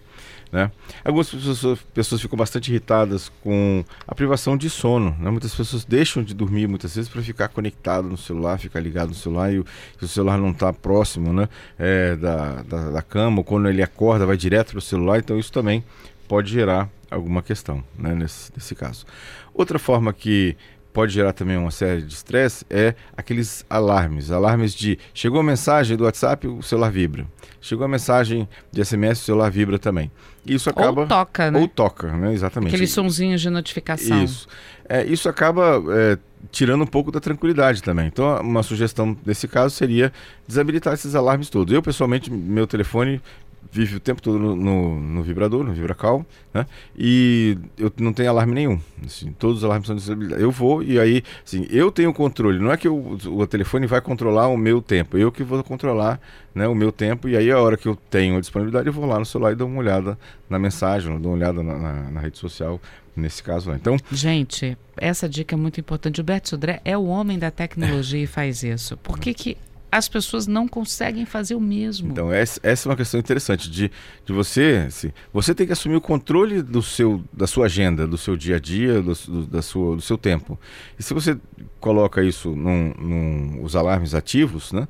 Né? 0.52 0.70
Algumas 1.04 1.30
pessoas, 1.30 1.80
pessoas, 1.94 2.22
ficam 2.22 2.38
bastante 2.38 2.70
irritadas 2.70 3.32
com 3.42 3.86
a 4.06 4.14
privação 4.14 4.58
de 4.58 4.70
sono. 4.70 5.16
Né? 5.18 5.30
Muitas 5.30 5.56
pessoas 5.56 5.86
deixam 5.86 6.22
de 6.22 6.34
dormir 6.34 6.68
muitas 6.68 6.94
vezes 6.96 7.10
para 7.10 7.22
ficar 7.22 7.48
conectado 7.48 8.08
no 8.08 8.18
celular, 8.18 8.60
ficar 8.60 8.82
ligado 8.82 9.10
no 9.10 9.16
celular 9.16 9.54
e 9.54 9.60
o, 9.60 9.66
o 10.02 10.08
celular 10.08 10.38
não 10.38 10.52
está 10.52 10.74
próximo 10.74 11.32
né? 11.32 11.48
É, 11.80 12.16
da, 12.16 12.64
da, 12.64 12.92
da, 12.92 13.02
cama, 13.02 13.38
ou 13.38 13.44
quando 13.44 13.70
ele 13.70 13.82
acorda 13.82 14.26
vai 14.26 14.36
direto 14.36 14.72
para 14.72 14.80
o 14.80 14.82
celular, 14.82 15.20
então 15.20 15.40
isso 15.40 15.52
também 15.52 15.84
pode 16.28 16.52
gerar 16.52 16.90
alguma 17.10 17.42
questão 17.42 17.84
né? 17.98 18.14
nesse, 18.14 18.52
nesse 18.56 18.76
caso. 18.76 19.06
Outra 19.54 19.80
forma 19.80 20.12
que 20.12 20.56
pode 20.94 21.14
gerar 21.14 21.34
também 21.34 21.58
uma 21.58 21.72
série 21.72 22.02
de 22.02 22.14
estresse 22.14 22.66
é 22.70 22.96
aqueles 23.16 23.66
alarmes. 23.70 24.32
Alarmes 24.32 24.74
de 24.74 24.98
chegou 25.14 25.40
a 25.40 25.44
mensagem 25.44 25.98
do 25.98 26.04
WhatsApp, 26.04 26.48
o 26.48 26.62
celular 26.62 26.92
vibra. 26.92 27.26
Chegou 27.60 27.86
a 27.86 27.88
mensagem 27.88 28.48
de 28.72 28.84
SMS, 28.84 29.22
o 29.22 29.26
celular 29.26 29.50
vibra 29.50 29.78
também. 29.78 30.12
Isso 30.46 30.70
acaba. 30.70 31.02
Ou 31.02 31.08
toca, 31.08 31.52
né? 31.52 31.60
Ou 31.60 31.68
toca, 31.68 32.18
né? 32.18 32.34
Exatamente. 32.34 32.74
Aqueles 32.74 32.92
sonzinhos 32.92 33.42
de 33.42 33.50
notificação. 33.50 34.24
Isso. 34.24 34.48
É, 34.90 35.06
isso 35.06 35.30
acaba 35.30 35.82
é, 35.90 36.18
tirando 36.52 36.84
um 36.84 36.88
pouco 36.88 37.12
da 37.12 37.20
tranquilidade 37.20 37.84
também. 37.84 38.08
Então, 38.08 38.42
uma 38.42 38.64
sugestão 38.64 39.16
desse 39.24 39.48
caso 39.48 39.76
seria 39.76 40.12
desabilitar 40.48 40.94
esses 40.94 41.16
alarmes 41.16 41.50
todos. 41.50 41.74
Eu, 41.74 41.82
pessoalmente, 41.82 42.32
meu 42.32 42.66
telefone 42.66 43.22
vive 43.72 43.96
o 43.96 44.00
tempo 44.00 44.22
todo 44.22 44.38
no, 44.38 45.00
no, 45.00 45.24
vibrador, 45.24 45.64
no 45.64 45.74
vibracal, 45.74 46.26
né? 46.54 46.66
E 46.98 47.58
eu 47.78 47.92
não 47.98 48.12
tenho 48.12 48.30
alarme 48.30 48.54
nenhum. 48.54 48.80
Assim, 49.06 49.32
todos 49.32 49.60
os 49.60 49.64
alarmes 49.64 49.88
são 49.88 49.96
desabilitados. 49.96 50.44
Eu 50.44 50.52
vou 50.52 50.84
e 50.84 51.00
aí, 51.00 51.24
assim, 51.46 51.66
eu 51.70 51.90
tenho 51.92 52.14
controle. 52.14 52.60
Não 52.60 52.72
é 52.72 52.78
que 52.78 52.88
eu, 52.88 53.18
o 53.28 53.48
telefone 53.48 53.88
vai 53.88 54.02
controlar 54.02 54.50
o 54.50 54.58
meu 54.58 54.82
tempo. 54.82 55.18
Eu 55.18 55.32
que 55.32 55.44
vou 55.44 55.64
controlar 55.64 56.20
né, 56.54 56.68
o 56.68 56.76
meu 56.76 56.92
tempo. 56.92 57.30
E 57.30 57.38
aí, 57.38 57.50
a 57.50 57.60
hora 57.60 57.78
que 57.78 57.88
eu 57.88 57.96
tenho 58.10 58.36
a 58.36 58.40
disponibilidade, 58.42 58.88
eu 58.88 58.94
vou 58.94 59.06
lá 59.06 59.18
no 59.18 59.26
celular 59.26 59.54
e 59.54 59.56
dou 59.56 59.68
uma 59.68 59.80
olhada 59.80 60.20
na 60.50 60.60
mensagem, 60.60 61.18
dou 61.20 61.32
uma 61.32 61.38
olhada 61.38 61.64
na, 61.64 61.78
na, 61.78 62.12
na 62.12 62.20
rede 62.20 62.38
social 62.38 62.80
nesse 63.16 63.42
caso 63.42 63.70
lá. 63.70 63.76
Então, 63.76 63.98
gente, 64.12 64.78
essa 64.98 65.28
dica 65.28 65.56
é 65.56 65.58
muito 65.58 65.80
importante. 65.80 66.20
O 66.20 66.24
Beto 66.24 66.50
Sudré 66.50 66.82
é 66.84 66.98
o 66.98 67.06
homem 67.06 67.40
da 67.40 67.52
tecnologia 67.52 68.24
e 68.24 68.28
faz 68.28 68.64
isso. 68.64 68.98
Por 68.98 69.18
que 69.18 69.34
que 69.34 69.58
as 69.92 70.08
pessoas 70.08 70.48
não 70.48 70.68
conseguem 70.68 71.26
fazer 71.26 71.54
o 71.54 71.60
mesmo. 71.60 72.12
Então, 72.12 72.32
essa, 72.32 72.62
é 72.64 72.76
uma 72.86 72.96
questão 72.96 73.20
interessante 73.20 73.70
de, 73.70 73.92
de 74.26 74.34
você. 74.34 74.88
Se, 74.90 75.14
você 75.34 75.54
tem 75.54 75.68
que 75.68 75.74
assumir 75.74 75.98
o 75.98 76.02
controle 76.02 76.62
do 76.62 76.82
seu, 76.82 77.22
da 77.34 77.46
sua 77.46 77.66
agenda, 77.66 78.08
do 78.08 78.18
seu 78.18 78.38
dia 78.38 78.56
a 78.56 78.60
dia, 78.60 79.02
do, 79.02 79.14
do, 79.14 79.46
da 79.46 79.62
sua, 79.62 79.98
do 79.98 80.02
seu 80.02 80.18
tempo. 80.18 80.58
E 80.98 81.04
se 81.04 81.14
você 81.14 81.38
coloca 81.80 82.24
isso 82.24 82.56
num, 82.56 82.94
num 82.98 83.64
os 83.64 83.76
alarmes 83.76 84.16
ativos, 84.16 84.72
né? 84.72 84.88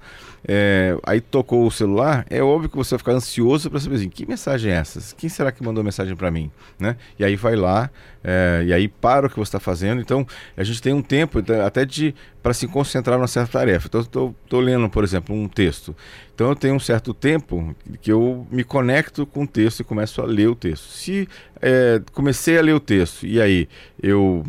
É, 0.48 0.98
aí 1.04 1.22
tocou 1.22 1.66
o 1.68 1.72
celular, 1.72 2.26
é 2.30 2.42
óbvio 2.42 2.70
que 2.70 2.76
você 2.76 2.92
vai 2.92 3.00
ficar 3.00 3.12
ansioso 3.14 3.70
para 3.70 3.80
saber 3.80 3.96
assim, 3.96 4.10
que 4.10 4.26
mensagem 4.26 4.72
é 4.72 4.76
essa? 4.76 5.16
Quem 5.16 5.30
será 5.30 5.52
que 5.52 5.64
mandou 5.64 5.84
mensagem 5.84 6.16
para 6.16 6.32
mim? 6.32 6.52
Né? 6.80 6.98
E 7.18 7.24
aí 7.24 7.36
vai 7.36 7.56
lá, 7.56 7.92
é, 8.24 8.64
e 8.66 8.74
aí 8.74 8.88
para 8.88 9.28
o 9.28 9.30
que 9.30 9.36
você 9.36 9.50
está 9.50 9.60
fazendo. 9.60 10.02
Então, 10.02 10.26
a 10.56 10.64
gente 10.64 10.82
tem 10.82 10.94
um 10.94 11.02
tempo 11.02 11.40
até 11.66 11.86
de 11.86 12.14
para 12.42 12.54
se 12.54 12.68
concentrar 12.68 13.18
numa 13.18 13.28
certa 13.28 13.60
tarefa. 13.60 13.88
Então, 13.88 14.02
estou 14.02 14.60
lendo, 14.60 14.90
por 14.90 15.04
exemplo, 15.04 15.36
um 15.36 15.48
texto. 15.48 15.96
Então 16.42 16.50
eu 16.50 16.56
tenho 16.56 16.74
um 16.74 16.80
certo 16.80 17.14
tempo 17.14 17.76
que 18.02 18.12
eu 18.12 18.48
me 18.50 18.64
conecto 18.64 19.28
com 19.28 19.44
o 19.44 19.48
texto 19.48 19.82
e 19.82 19.84
começo 19.84 20.20
a 20.24 20.26
ler 20.26 20.48
o 20.48 20.56
texto. 20.56 20.86
Se 20.86 21.30
é, 21.62 22.02
comecei 22.12 22.58
a 22.58 22.62
ler 22.62 22.74
o 22.74 22.80
texto 22.80 23.28
e 23.28 23.40
aí 23.40 23.70
eu, 24.02 24.44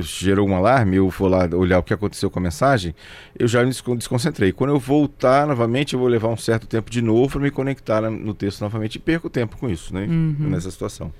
gerou 0.00 0.46
um 0.46 0.54
alarme, 0.54 0.96
eu 0.96 1.08
vou 1.08 1.26
lá 1.26 1.48
olhar 1.54 1.78
o 1.78 1.82
que 1.82 1.94
aconteceu 1.94 2.30
com 2.30 2.38
a 2.38 2.42
mensagem, 2.42 2.94
eu 3.38 3.48
já 3.48 3.64
me 3.64 3.72
desconcentrei. 3.96 4.52
Quando 4.52 4.70
eu 4.70 4.78
voltar 4.78 5.46
novamente, 5.46 5.94
eu 5.94 5.98
vou 5.98 6.08
levar 6.08 6.28
um 6.28 6.36
certo 6.36 6.66
tempo 6.66 6.90
de 6.90 7.00
novo 7.00 7.30
para 7.30 7.40
me 7.40 7.50
conectar 7.50 8.02
no 8.02 8.34
texto 8.34 8.60
novamente 8.60 8.96
e 8.96 8.98
perco 8.98 9.30
tempo 9.30 9.56
com 9.56 9.70
isso, 9.70 9.94
né? 9.94 10.04
Uhum. 10.04 10.50
Nessa 10.50 10.70
situação. 10.70 11.10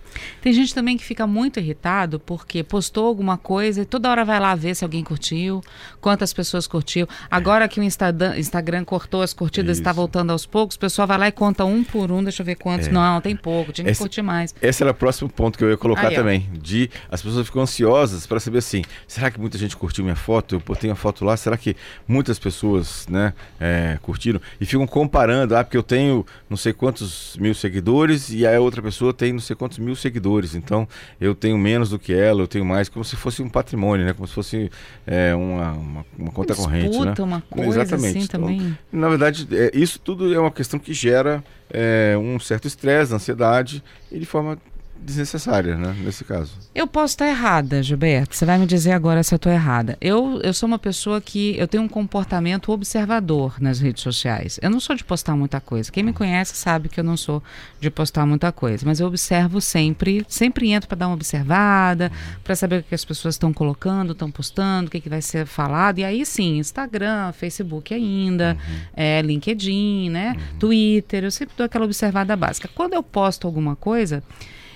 Tem 0.42 0.52
gente 0.52 0.74
também 0.74 0.98
que 0.98 1.04
fica 1.04 1.26
muito 1.26 1.58
irritado 1.58 2.20
porque 2.20 2.62
postou 2.62 3.06
alguma 3.06 3.38
coisa 3.38 3.80
e 3.80 3.84
toda 3.86 4.10
hora 4.10 4.26
vai 4.26 4.38
lá 4.38 4.54
ver 4.54 4.74
se 4.74 4.84
alguém 4.84 5.02
curtiu, 5.02 5.62
quantas 6.02 6.34
pessoas 6.34 6.66
curtiu. 6.66 7.08
Agora 7.30 7.66
que 7.66 7.80
o 7.80 7.82
Instagram, 7.82 8.36
Instagram 8.36 8.84
cortou 8.84 9.22
as 9.22 9.32
curtidas, 9.32 9.78
está 9.78 9.90
voltando 9.90 10.09
aos 10.30 10.46
poucos, 10.46 10.76
o 10.76 10.78
pessoal 10.78 11.06
vai 11.06 11.18
lá 11.18 11.28
e 11.28 11.32
conta 11.32 11.64
um 11.64 11.84
por 11.84 12.10
um, 12.10 12.22
deixa 12.22 12.42
eu 12.42 12.46
ver 12.46 12.56
quantos. 12.56 12.88
É. 12.88 12.90
Não, 12.90 13.20
tem 13.20 13.36
pouco, 13.36 13.72
tinha 13.72 13.84
que 13.84 13.90
esse, 13.90 14.00
curtir 14.00 14.22
mais. 14.22 14.54
Esse 14.60 14.82
era 14.82 14.92
o 14.92 14.94
próximo 14.94 15.28
ponto 15.28 15.56
que 15.58 15.64
eu 15.64 15.70
ia 15.70 15.76
colocar 15.76 16.08
Aí, 16.08 16.14
também. 16.14 16.48
De 16.52 16.90
as 17.10 17.22
pessoas 17.22 17.46
ficam 17.46 17.62
ansiosas 17.62 18.26
para 18.26 18.40
saber 18.40 18.58
assim, 18.58 18.82
será 19.06 19.30
que 19.30 19.40
muita 19.40 19.58
gente 19.58 19.76
curtiu 19.76 20.04
minha 20.04 20.16
foto? 20.16 20.56
Eu 20.56 20.60
botei 20.60 20.90
uma 20.90 20.96
foto 20.96 21.24
lá, 21.24 21.36
será 21.36 21.56
que 21.56 21.76
muitas 22.06 22.38
pessoas 22.38 23.06
né, 23.08 23.32
é, 23.60 23.98
curtiram? 24.02 24.40
E 24.60 24.66
ficam 24.66 24.86
comparando, 24.86 25.56
ah, 25.56 25.64
porque 25.64 25.76
eu 25.76 25.82
tenho 25.82 26.24
não 26.48 26.56
sei 26.56 26.72
quantos 26.72 27.36
mil 27.38 27.54
seguidores 27.54 28.30
e 28.30 28.46
a 28.46 28.60
outra 28.60 28.82
pessoa 28.82 29.12
tem 29.12 29.32
não 29.32 29.40
sei 29.40 29.54
quantos 29.54 29.78
mil 29.78 29.94
seguidores. 29.94 30.54
Então 30.54 30.88
eu 31.20 31.34
tenho 31.34 31.56
menos 31.58 31.90
do 31.90 31.98
que 31.98 32.12
ela, 32.12 32.40
eu 32.40 32.48
tenho 32.48 32.64
mais, 32.64 32.88
como 32.88 33.04
se 33.04 33.16
fosse 33.16 33.42
um 33.42 33.48
patrimônio, 33.48 34.06
né? 34.06 34.12
Como 34.12 34.26
se 34.26 34.34
fosse 34.34 34.70
é, 35.06 35.34
uma, 35.34 35.72
uma, 35.72 36.06
uma, 36.18 36.32
conta 36.32 36.54
Disputa, 36.54 36.70
corrente. 36.70 36.98
Né? 36.98 37.14
uma 37.24 37.40
coisa 37.42 37.82
Exatamente. 37.82 38.18
assim 38.18 38.24
então, 38.24 38.40
também. 38.40 38.78
Na 38.92 39.08
verdade, 39.08 39.46
é, 39.52 39.70
isso 39.74 39.99
tudo 40.04 40.32
é 40.32 40.38
uma 40.38 40.50
questão 40.50 40.78
que 40.78 40.92
gera 40.92 41.42
é, 41.70 42.16
um 42.16 42.38
certo 42.38 42.66
estresse, 42.66 43.14
ansiedade, 43.14 43.82
e 44.10 44.18
de 44.18 44.26
forma 44.26 44.58
desnecessária, 45.00 45.76
né, 45.76 45.94
nesse 46.04 46.24
caso. 46.24 46.52
Eu 46.74 46.86
posso 46.86 47.14
estar 47.14 47.26
errada, 47.26 47.82
Gilberto. 47.82 48.36
Você 48.36 48.44
vai 48.44 48.58
me 48.58 48.66
dizer 48.66 48.92
agora 48.92 49.22
se 49.22 49.34
eu 49.34 49.36
estou 49.36 49.50
errada. 49.50 49.96
Eu, 50.00 50.40
eu 50.42 50.52
sou 50.52 50.66
uma 50.66 50.78
pessoa 50.78 51.20
que 51.20 51.56
eu 51.58 51.66
tenho 51.66 51.82
um 51.82 51.88
comportamento 51.88 52.70
observador 52.70 53.56
nas 53.60 53.80
redes 53.80 54.02
sociais. 54.02 54.58
Eu 54.62 54.70
não 54.70 54.78
sou 54.78 54.94
de 54.94 55.02
postar 55.02 55.36
muita 55.36 55.60
coisa. 55.60 55.90
Quem 55.90 56.02
me 56.02 56.12
conhece 56.12 56.56
sabe 56.56 56.88
que 56.88 57.00
eu 57.00 57.04
não 57.04 57.16
sou 57.16 57.42
de 57.80 57.90
postar 57.90 58.26
muita 58.26 58.52
coisa, 58.52 58.84
mas 58.86 59.00
eu 59.00 59.06
observo 59.06 59.60
sempre, 59.60 60.24
sempre 60.28 60.70
entro 60.70 60.88
para 60.88 60.98
dar 60.98 61.06
uma 61.08 61.14
observada, 61.14 62.12
para 62.44 62.54
saber 62.54 62.80
o 62.80 62.82
que 62.82 62.94
as 62.94 63.04
pessoas 63.04 63.34
estão 63.34 63.52
colocando, 63.52 64.12
estão 64.12 64.30
postando, 64.30 64.88
o 64.88 64.90
que, 64.90 65.00
que 65.00 65.08
vai 65.08 65.22
ser 65.22 65.46
falado. 65.46 65.98
E 65.98 66.04
aí 66.04 66.24
sim, 66.26 66.58
Instagram, 66.58 67.32
Facebook 67.32 67.92
ainda, 67.94 68.56
uhum. 68.68 68.76
é, 68.94 69.22
LinkedIn, 69.22 70.10
né, 70.10 70.34
uhum. 70.36 70.58
Twitter. 70.58 71.24
Eu 71.24 71.30
sempre 71.30 71.54
dou 71.56 71.64
aquela 71.64 71.84
observada 71.84 72.36
básica. 72.36 72.68
Quando 72.74 72.94
eu 72.94 73.02
posto 73.02 73.46
alguma 73.46 73.74
coisa 73.74 74.22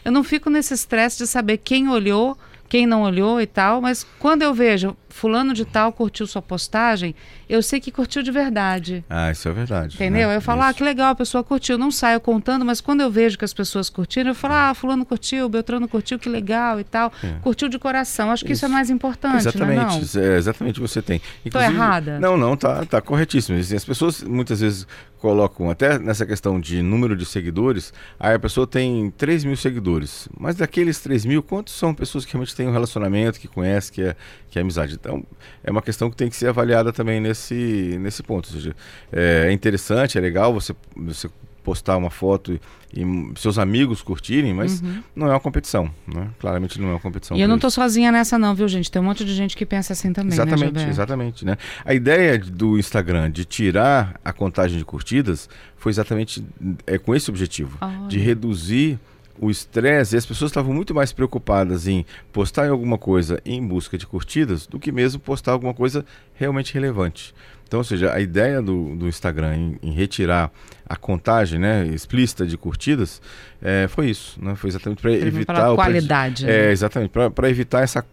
eu 0.05 0.13
não 0.13 0.23
fico 0.23 0.51
nesse 0.51 0.75
estresse 0.75 1.19
de 1.19 1.27
saber 1.27 1.59
quem 1.59 1.89
olhou, 1.89 2.37
quem 2.69 2.87
não 2.87 3.03
olhou 3.03 3.41
e 3.41 3.47
tal, 3.47 3.81
mas 3.81 4.07
quando 4.19 4.43
eu 4.43 4.53
vejo 4.53 4.97
fulano 5.15 5.55
de 5.55 5.65
tal 5.65 5.93
curtiu 5.93 6.27
sua 6.27 6.43
postagem, 6.43 7.15
eu 7.49 7.63
sei 7.63 7.79
que 7.79 7.93
curtiu 7.93 8.21
de 8.21 8.33
verdade. 8.33 9.05
Ah, 9.09 9.31
isso 9.31 9.49
é 9.49 9.53
verdade. 9.53 9.95
Entendeu? 9.95 10.29
Né? 10.29 10.37
Eu 10.37 10.41
falo, 10.41 10.61
isso. 10.61 10.71
ah, 10.71 10.75
que 10.75 10.83
legal, 10.83 11.13
a 11.13 11.15
pessoa 11.15 11.45
curtiu. 11.45 11.79
Não 11.79 11.91
saio 11.93 12.21
contando, 12.21 12.65
mas 12.65 12.81
quando 12.81 13.01
eu 13.01 13.11
vejo 13.11 13.39
que 13.39 13.45
as 13.45 13.55
pessoas 13.55 13.89
curtiram, 13.89 14.31
eu 14.33 14.35
falo, 14.35 14.55
ah, 14.55 14.75
fulano 14.75 15.07
curtiu, 15.07 15.49
Beltrano 15.49 15.87
curtiu, 15.87 16.19
que 16.19 16.29
legal 16.29 16.81
e 16.81 16.85
tal. 16.85 17.13
É. 17.23 17.35
Curtiu 17.43 17.69
de 17.69 17.79
coração. 17.79 18.33
Acho 18.33 18.45
que 18.45 18.53
isso, 18.53 18.67
isso 18.67 18.73
é 18.73 18.75
mais 18.75 18.91
importante, 18.91 19.37
Exatamente, 19.37 20.19
é? 20.19 20.35
É, 20.35 20.37
exatamente 20.37 20.81
você 20.81 21.01
tem. 21.01 21.23
Estou 21.45 21.63
errada? 21.63 22.19
Não, 22.19 22.37
não, 22.37 22.57
tá, 22.57 22.85
tá 22.85 23.01
corretíssimo. 23.01 23.57
As 23.57 23.85
pessoas 23.85 24.21
muitas 24.21 24.61
vezes 24.61 24.85
colocam, 25.25 25.71
até 25.71 25.99
nessa 25.99 26.27
questão 26.27 26.61
de 26.61 26.83
número 26.83 27.17
de 27.17 27.25
seguidores, 27.25 27.95
aí 28.21 28.35
a 28.35 28.39
pessoa 28.39 28.67
tem 28.67 29.11
3 29.17 29.45
mil 29.45 29.57
seguidores. 29.57 30.29
Mas 30.39 30.57
daqueles 30.57 31.01
3 31.01 31.25
mil, 31.25 31.43
quantos 31.43 31.73
são 31.73 31.95
pessoas 31.95 32.27
que 32.27 32.33
realmente 32.35 32.55
têm 32.55 32.69
um 32.69 32.73
relacionamento, 32.73 33.41
que 33.41 33.49
conhecem, 33.49 33.95
que 33.95 34.03
é, 34.03 34.17
que 34.51 34.59
é 34.59 34.63
amizade? 34.63 34.99
Então, 35.05 35.23
é 35.63 35.71
uma 35.71 35.83
questão 35.83 36.11
que 36.11 36.17
tem 36.17 36.31
que 36.31 36.37
ser 36.37 36.49
avaliada 36.49 36.93
também 36.93 37.21
nesse, 37.21 37.99
nesse 38.01 38.23
ponto. 38.23 38.47
Ou 38.49 38.55
seja, 38.55 38.75
é 39.13 39.53
interessante, 39.53 40.17
é 40.17 40.21
legal 40.21 40.53
você, 40.55 40.75
você 40.97 41.29
postar 41.63 41.97
uma 41.99 42.11
foto 42.11 42.53
e, 42.53 42.61
e 43.01 43.39
seus 43.39 43.59
amigos 43.59 44.01
curtirem, 44.01 44.55
mas 44.55 44.81
uhum. 44.81 45.03
não 45.15 45.27
é 45.27 45.31
uma 45.31 45.41
competição, 45.41 45.91
né? 46.07 46.29
Claramente 46.39 46.81
não 46.81 46.89
é 46.89 46.91
uma 46.93 47.01
competição. 47.01 47.37
E 47.37 47.41
eu 47.41 47.49
não 47.49 47.57
estou 47.57 47.71
sozinha 47.71 48.11
nessa 48.11 48.39
não, 48.39 48.55
viu, 48.55 48.67
gente? 48.67 48.91
Tem 48.91 49.01
um 49.01 49.05
monte 49.05 49.25
de 49.25 49.35
gente 49.35 49.57
que 49.57 49.67
pensa 49.67 49.93
assim 49.93 50.13
também, 50.13 50.37
né, 50.39 50.45
Exatamente, 50.45 50.85
né, 50.85 50.89
exatamente, 50.89 51.45
né? 51.45 51.57
A 51.85 51.93
ideia 51.93 52.39
do 52.39 52.79
Instagram 52.79 53.31
de 53.31 53.45
tirar 53.45 54.19
a 54.25 54.33
contagem 54.33 54.79
de 54.79 54.85
curtidas 54.85 55.49
foi 55.77 55.91
exatamente 55.91 56.45
é, 56.87 56.97
com 56.97 57.15
esse 57.15 57.31
objetivo, 57.31 57.79
de 58.09 58.19
reduzir 58.19 58.99
o 59.39 59.51
estresse 59.51 60.15
e 60.15 60.19
as 60.19 60.27
pessoas 60.27 60.51
estavam 60.51 60.73
muito 60.73 60.95
mais 60.95 61.13
preocupadas 61.13 61.87
em 61.87 62.05
postar 62.33 62.69
alguma 62.69 62.99
coisa 62.99 63.41
em 63.45 63.67
busca 63.67 63.99
de 63.99 64.07
curtidas 64.07 64.67
do 64.67 64.79
que 64.79 64.93
mesmo 64.93 65.21
postar 65.21 65.53
alguma 65.53 65.75
coisa 65.75 66.05
realmente 66.35 66.73
relevante. 66.73 67.35
Então, 67.67 67.81
ou 67.81 67.85
seja, 67.85 68.13
a 68.13 68.21
ideia 68.21 68.63
do, 68.63 68.95
do 68.95 69.09
Instagram 69.09 69.57
em, 69.57 69.79
em, 69.83 69.93
retirar 69.93 70.53
a 70.89 70.97
contagem 70.97 71.59
né, 71.59 71.87
explícita 71.87 72.47
de 72.47 72.57
curtidas 72.57 73.21
é, 73.61 73.89
foi 73.89 74.11
isso. 74.11 74.39
Né? 74.43 74.55
Foi 74.55 74.69
exatamente 74.69 75.01
para 75.01 75.13
evitar... 75.13 75.73
a 75.73 75.75
qualidade. 75.75 76.45
Pra, 76.45 76.53
né? 76.53 76.69
É, 76.69 76.71
exatamente. 76.71 77.11
Para 77.11 77.51
evitar 77.51 77.83
essa, 77.83 78.05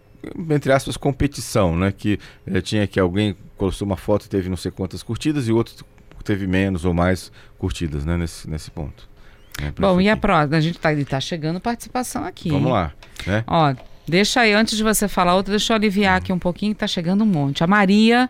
entre 0.50 0.72
aspas, 0.72 0.96
competição, 0.96 1.76
né? 1.76 1.92
Que 1.96 2.18
é, 2.46 2.60
tinha 2.60 2.86
que 2.86 2.98
alguém 2.98 3.36
postou 3.56 3.86
uma 3.86 3.96
foto 3.96 4.24
e 4.24 4.28
teve 4.28 4.48
não 4.48 4.56
sei 4.56 4.72
quantas 4.72 5.02
curtidas 5.02 5.46
e 5.46 5.52
outro 5.52 5.84
teve 6.24 6.46
menos 6.46 6.84
ou 6.84 6.94
mais 6.94 7.30
curtidas 7.58 8.04
né, 8.04 8.16
nesse, 8.16 8.48
nesse 8.48 8.70
ponto. 8.70 9.11
Né, 9.60 9.72
Bom, 9.78 10.00
e 10.00 10.08
a 10.08 10.16
próxima? 10.16 10.56
A 10.56 10.60
gente 10.60 10.76
está 10.76 10.90
tá 11.08 11.20
chegando 11.20 11.60
participação 11.60 12.24
aqui. 12.24 12.50
Vamos 12.50 12.72
lá. 12.72 12.92
Né? 13.26 13.44
Ó, 13.46 13.74
deixa 14.06 14.40
aí, 14.40 14.52
antes 14.52 14.76
de 14.76 14.82
você 14.82 15.08
falar 15.08 15.34
outra, 15.34 15.52
deixa 15.52 15.72
eu 15.72 15.76
aliviar 15.76 16.18
aqui 16.18 16.32
um 16.32 16.38
pouquinho, 16.38 16.74
que 16.74 16.80
tá 16.80 16.86
chegando 16.86 17.22
um 17.22 17.26
monte. 17.26 17.62
A 17.62 17.66
Maria 17.66 18.28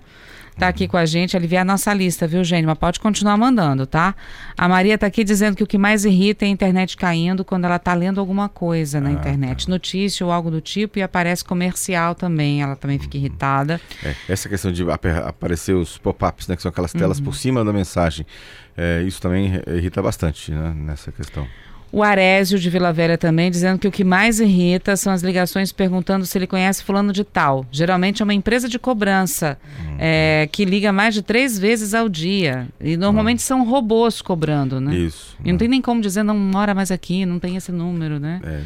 tá 0.57 0.69
aqui 0.69 0.87
com 0.87 0.97
a 0.97 1.07
gente, 1.07 1.37
aliviar 1.37 1.63
a 1.63 1.65
nossa 1.65 1.93
lista, 1.93 2.27
viu, 2.27 2.45
gente? 2.45 2.67
Mas 2.67 2.79
pode 2.79 3.01
continuar 3.01 3.37
mandando, 3.37 3.87
tá? 3.87 4.15
A 4.57 4.69
Maria 4.69 4.97
tá 4.99 5.07
aqui 5.07 5.25
dizendo 5.25 5.57
que 5.57 5.63
o 5.63 5.67
que 5.67 5.79
mais 5.79 6.05
irrita 6.05 6.45
é 6.45 6.49
a 6.49 6.51
internet 6.51 6.97
caindo 6.97 7.45
quando 7.45 7.65
ela 7.65 7.79
tá 7.79 7.95
lendo 7.95 8.21
alguma 8.21 8.49
coisa 8.49 9.01
na 9.01 9.09
ah, 9.09 9.13
internet, 9.13 9.67
tá. 9.67 9.73
notícia 9.73 10.25
ou 10.25 10.33
algo 10.33 10.51
do 10.51 10.61
tipo, 10.61 10.99
e 10.99 11.03
aparece 11.03 11.45
comercial 11.45 12.15
também, 12.15 12.63
ela 12.63 12.77
também 12.77 12.99
fica 12.99 13.17
uhum. 13.17 13.25
irritada. 13.25 13.81
É, 14.05 14.15
essa 14.29 14.49
questão 14.49 14.71
de 14.71 14.89
ap 14.91 15.07
aparecer 15.07 15.75
os 15.75 15.99
pop-ups, 15.99 16.49
né, 16.49 16.57
que 16.57 16.63
são 16.63 16.71
aquelas 16.71 16.93
telas 16.93 17.19
uhum. 17.19 17.25
por 17.25 17.35
cima 17.35 17.65
da 17.65 17.73
mensagem, 17.73 18.27
é, 18.77 19.03
isso 19.03 19.21
também 19.21 19.61
irrita 19.67 20.03
bastante 20.03 20.53
né, 20.53 20.73
nessa 20.75 21.11
questão. 21.13 21.47
O 21.93 22.03
Arésio 22.03 22.59
de 22.59 22.71
Vila 22.71 22.91
Velha 22.91 23.19
também 23.19 23.51
dizendo 23.51 23.79
que 23.79 23.87
o 23.87 23.93
que 23.93 24.03
mais 24.03 24.41
irrita 24.41 24.97
são 24.97 25.13
as 25.13 25.23
ligações 25.23 25.73
perguntando 25.73 26.25
se 26.25 26.39
ele 26.39 26.47
conhece 26.47 26.83
fulano 26.83 27.13
de 27.13 27.23
tal. 27.23 27.67
Geralmente 27.71 28.23
é 28.23 28.25
uma 28.25 28.33
empresa 28.33 28.67
de 28.67 28.79
cobrança 28.79 29.59
uhum. 29.79 29.97
é, 29.99 30.49
que 30.51 30.65
liga 30.65 30.91
mais 30.91 31.13
de 31.13 31.21
três 31.21 31.59
vezes 31.59 31.93
ao 31.93 32.09
dia. 32.09 32.67
E 32.81 32.97
normalmente 32.97 33.43
são 33.43 33.63
robôs 33.65 34.23
cobrando, 34.23 34.81
né? 34.81 34.97
Isso. 34.97 35.37
E 35.45 35.53
não 35.53 35.59
tem 35.59 35.69
nem 35.69 35.83
como 35.83 36.01
dizer 36.01 36.23
não 36.23 36.39
mora 36.39 36.75
mais 36.75 36.91
aqui, 36.91 37.27
não 37.27 37.39
tem 37.39 37.57
esse 37.57 37.71
número, 37.71 38.19
né? 38.19 38.41
É. 38.43 38.61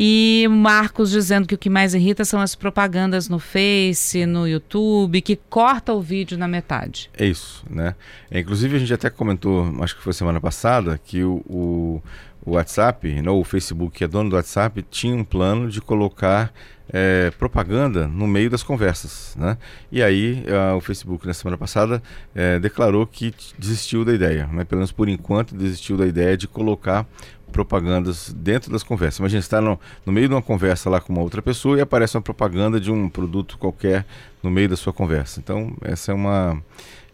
E 0.00 0.46
Marcos 0.48 1.10
dizendo 1.10 1.46
que 1.48 1.56
o 1.56 1.58
que 1.58 1.68
mais 1.68 1.92
irrita 1.92 2.24
são 2.24 2.40
as 2.40 2.54
propagandas 2.54 3.28
no 3.28 3.40
Face, 3.40 4.24
no 4.26 4.46
YouTube, 4.46 5.20
que 5.20 5.34
corta 5.34 5.92
o 5.92 6.00
vídeo 6.00 6.38
na 6.38 6.46
metade. 6.46 7.10
É 7.18 7.26
isso, 7.26 7.64
né? 7.68 7.96
É, 8.30 8.38
inclusive 8.38 8.76
a 8.76 8.78
gente 8.78 8.94
até 8.94 9.10
comentou, 9.10 9.74
acho 9.82 9.96
que 9.96 10.02
foi 10.02 10.12
semana 10.12 10.40
passada, 10.40 11.00
que 11.04 11.24
o, 11.24 11.42
o 11.48 12.02
o 12.48 12.52
WhatsApp, 12.52 13.20
não, 13.22 13.38
o 13.38 13.44
Facebook, 13.44 13.98
que 13.98 14.04
é 14.04 14.08
dono 14.08 14.30
do 14.30 14.36
WhatsApp, 14.36 14.82
tinha 14.90 15.14
um 15.14 15.24
plano 15.24 15.68
de 15.68 15.80
colocar 15.80 16.52
é, 16.90 17.30
propaganda 17.38 18.08
no 18.08 18.26
meio 18.26 18.48
das 18.48 18.62
conversas. 18.62 19.36
Né? 19.36 19.58
E 19.92 20.02
aí 20.02 20.44
a, 20.48 20.74
o 20.74 20.80
Facebook, 20.80 21.26
na 21.26 21.34
semana 21.34 21.58
passada, 21.58 22.02
é, 22.34 22.58
declarou 22.58 23.06
que 23.06 23.34
desistiu 23.58 24.04
da 24.04 24.14
ideia, 24.14 24.46
né? 24.46 24.64
pelo 24.64 24.78
menos 24.78 24.92
por 24.92 25.08
enquanto, 25.08 25.54
desistiu 25.54 25.96
da 25.96 26.06
ideia 26.06 26.36
de 26.36 26.48
colocar 26.48 27.06
propagandas 27.52 28.32
dentro 28.32 28.70
das 28.70 28.82
conversas. 28.82 29.18
Imagina, 29.18 29.40
você 29.40 29.46
está 29.46 29.60
no, 29.60 29.78
no 30.04 30.12
meio 30.12 30.28
de 30.28 30.34
uma 30.34 30.42
conversa 30.42 30.88
lá 30.90 31.00
com 31.00 31.12
uma 31.12 31.22
outra 31.22 31.42
pessoa 31.42 31.78
e 31.78 31.80
aparece 31.80 32.16
uma 32.16 32.22
propaganda 32.22 32.80
de 32.80 32.90
um 32.90 33.08
produto 33.08 33.58
qualquer 33.58 34.06
no 34.42 34.50
meio 34.50 34.68
da 34.68 34.76
sua 34.76 34.92
conversa. 34.92 35.40
Então, 35.40 35.74
essa 35.82 36.12
é 36.12 36.14
uma. 36.14 36.62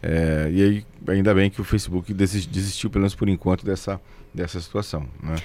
É, 0.03 0.51
e 0.53 0.63
aí, 0.63 0.87
ainda 1.09 1.33
bem 1.33 1.49
que 1.49 1.61
o 1.61 1.65
Facebook 1.65 2.13
desistiu, 2.13 2.91
pelo 2.91 3.03
menos 3.03 3.15
por 3.15 3.29
enquanto, 3.29 3.65
dessa 3.65 4.01
dessa 4.35 4.61
situação. 4.61 5.07
Né? 5.23 5.37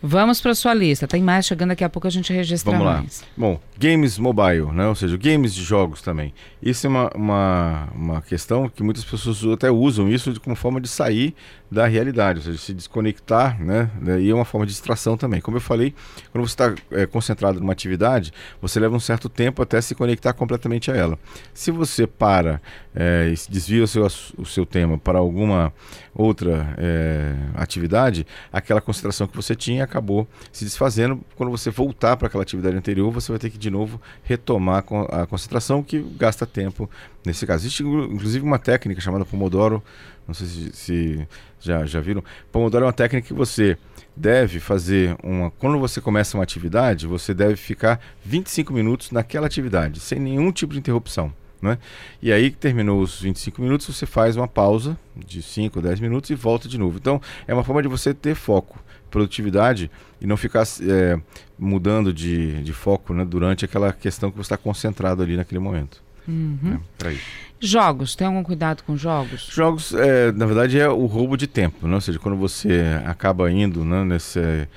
Vamos 0.00 0.40
para 0.40 0.54
sua 0.54 0.72
lista. 0.74 1.08
Tem 1.08 1.20
mais 1.22 1.44
chegando 1.44 1.70
daqui 1.70 1.82
a 1.82 1.88
pouco 1.88 2.06
a 2.06 2.10
gente 2.10 2.32
registra 2.32 2.70
Vamos 2.70 2.86
mais. 2.86 3.20
lá. 3.20 3.26
Bom, 3.36 3.60
games 3.76 4.16
mobile, 4.16 4.72
né? 4.72 4.86
ou 4.86 4.94
seja, 4.94 5.16
games 5.16 5.52
de 5.52 5.62
jogos 5.62 6.00
também. 6.00 6.32
Isso 6.62 6.86
é 6.86 6.90
uma, 6.90 7.10
uma, 7.14 7.88
uma 7.94 8.22
questão 8.22 8.68
que 8.68 8.82
muitas 8.82 9.04
pessoas 9.04 9.42
até 9.52 9.70
usam 9.70 10.08
isso 10.08 10.40
como 10.40 10.54
forma 10.54 10.80
de 10.80 10.88
sair 10.88 11.34
da 11.70 11.86
realidade, 11.86 12.38
ou 12.38 12.44
seja, 12.44 12.58
se 12.58 12.72
desconectar, 12.72 13.62
né? 13.62 13.90
E 14.20 14.30
é 14.30 14.34
uma 14.34 14.44
forma 14.44 14.66
de 14.66 14.72
distração 14.72 15.16
também. 15.16 15.40
Como 15.40 15.56
eu 15.56 15.60
falei, 15.60 15.94
quando 16.32 16.46
você 16.46 16.52
está 16.52 16.74
é, 16.90 17.06
concentrado 17.06 17.60
numa 17.60 17.72
atividade, 17.72 18.32
você 18.60 18.80
leva 18.80 18.96
um 18.96 19.00
certo 19.00 19.28
tempo 19.28 19.62
até 19.62 19.80
se 19.80 19.94
conectar 19.94 20.32
completamente 20.32 20.90
a 20.90 20.96
ela. 20.96 21.18
Se 21.52 21.70
você 21.70 22.06
para 22.06 22.60
é, 22.94 23.32
e 23.32 23.50
desvia 23.50 23.84
o 23.84 23.86
seu, 23.86 24.06
o 24.38 24.46
seu 24.46 24.64
tema 24.64 24.98
para 24.98 25.18
alguma 25.18 25.72
outra 26.14 26.74
é, 26.78 27.34
atividade, 27.54 28.26
aquela 28.52 28.80
concentração 28.80 29.26
que 29.28 29.36
você 29.36 29.54
tinha 29.54 29.84
acabou 29.84 30.26
se 30.50 30.64
desfazendo. 30.64 31.20
Quando 31.36 31.50
você 31.50 31.70
voltar 31.70 32.16
para 32.16 32.28
aquela 32.28 32.42
atividade 32.42 32.76
anterior, 32.76 33.10
você 33.12 33.30
vai 33.30 33.38
ter 33.38 33.50
que 33.50 33.58
de 33.58 33.70
novo 33.70 34.00
retomar 34.24 34.84
a 35.10 35.26
concentração, 35.26 35.82
que 35.82 36.00
gasta 36.16 36.46
tempo 36.46 36.88
nesse 37.28 37.46
caso. 37.46 37.62
Existe 37.62 37.82
inclusive 37.82 38.44
uma 38.44 38.58
técnica 38.58 39.00
chamada 39.00 39.24
Pomodoro 39.24 39.82
não 40.28 40.34
sei 40.34 40.46
se, 40.46 40.72
se 40.74 41.28
já, 41.58 41.86
já 41.86 42.00
viram. 42.00 42.22
Pomodoro 42.52 42.84
é 42.84 42.86
uma 42.86 42.92
técnica 42.92 43.26
que 43.26 43.32
você 43.32 43.78
deve 44.14 44.60
fazer 44.60 45.16
uma. 45.22 45.50
Quando 45.52 45.78
você 45.78 46.02
começa 46.02 46.36
uma 46.36 46.44
atividade, 46.44 47.06
você 47.06 47.32
deve 47.32 47.56
ficar 47.56 47.98
25 48.22 48.70
minutos 48.72 49.10
naquela 49.10 49.46
atividade, 49.46 50.00
sem 50.00 50.20
nenhum 50.20 50.52
tipo 50.52 50.74
de 50.74 50.78
interrupção. 50.78 51.32
Né? 51.62 51.78
E 52.22 52.30
aí, 52.30 52.50
terminou 52.50 53.00
os 53.00 53.20
25 53.20 53.62
minutos, 53.62 53.86
você 53.86 54.06
faz 54.06 54.36
uma 54.36 54.46
pausa 54.46 54.96
de 55.16 55.42
5 55.42 55.78
ou 55.78 55.82
10 55.82 55.98
minutos 55.98 56.30
e 56.30 56.34
volta 56.34 56.68
de 56.68 56.78
novo. 56.78 56.98
Então, 56.98 57.20
é 57.48 57.54
uma 57.54 57.64
forma 57.64 57.82
de 57.82 57.88
você 57.88 58.12
ter 58.14 58.36
foco, 58.36 58.78
produtividade 59.10 59.90
e 60.20 60.26
não 60.26 60.36
ficar 60.36 60.62
é, 60.82 61.18
mudando 61.58 62.12
de, 62.12 62.62
de 62.62 62.72
foco 62.72 63.12
né, 63.12 63.24
durante 63.24 63.64
aquela 63.64 63.92
questão 63.92 64.30
que 64.30 64.36
você 64.36 64.42
está 64.42 64.56
concentrado 64.56 65.20
ali 65.20 65.36
naquele 65.36 65.58
momento. 65.58 66.00
Uhum. 66.28 66.78
É, 67.04 67.16
Jogos, 67.60 68.14
tem 68.14 68.26
algum 68.26 68.42
cuidado 68.42 68.84
com 68.84 68.96
jogos? 68.96 69.48
Jogos, 69.50 69.92
é, 69.94 70.30
na 70.30 70.46
verdade, 70.46 70.78
é 70.78 70.88
o 70.88 71.06
roubo 71.06 71.36
de 71.36 71.46
tempo, 71.46 71.88
né? 71.88 71.94
ou 71.94 72.00
seja, 72.00 72.18
quando 72.18 72.36
você 72.36 73.00
acaba 73.04 73.50
indo 73.50 73.84
né, 73.84 74.04
nesse, 74.04 74.38
é, 74.38 74.68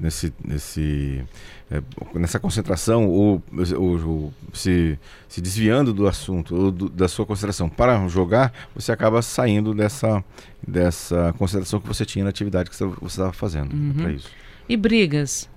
nesse, 0.00 0.32
nesse, 0.44 1.22
é, 1.70 1.82
nessa 2.14 2.38
concentração 2.38 3.08
ou, 3.08 3.42
ou, 3.76 4.06
ou, 4.06 4.32
se, 4.52 4.98
se 5.28 5.40
desviando 5.40 5.92
do 5.92 6.06
assunto 6.06 6.54
ou 6.54 6.70
do, 6.70 6.88
da 6.88 7.08
sua 7.08 7.26
concentração 7.26 7.68
para 7.68 8.06
jogar, 8.06 8.52
você 8.74 8.92
acaba 8.92 9.20
saindo 9.20 9.74
dessa, 9.74 10.24
dessa 10.66 11.34
concentração 11.38 11.80
que 11.80 11.88
você 11.88 12.04
tinha 12.04 12.22
na 12.22 12.30
atividade 12.30 12.70
que 12.70 12.76
você 12.76 12.84
estava 13.06 13.32
fazendo. 13.32 13.72
Uhum. 13.72 13.94
para 13.94 14.12
isso. 14.12 14.30
E 14.68 14.76
brigas? 14.76 15.48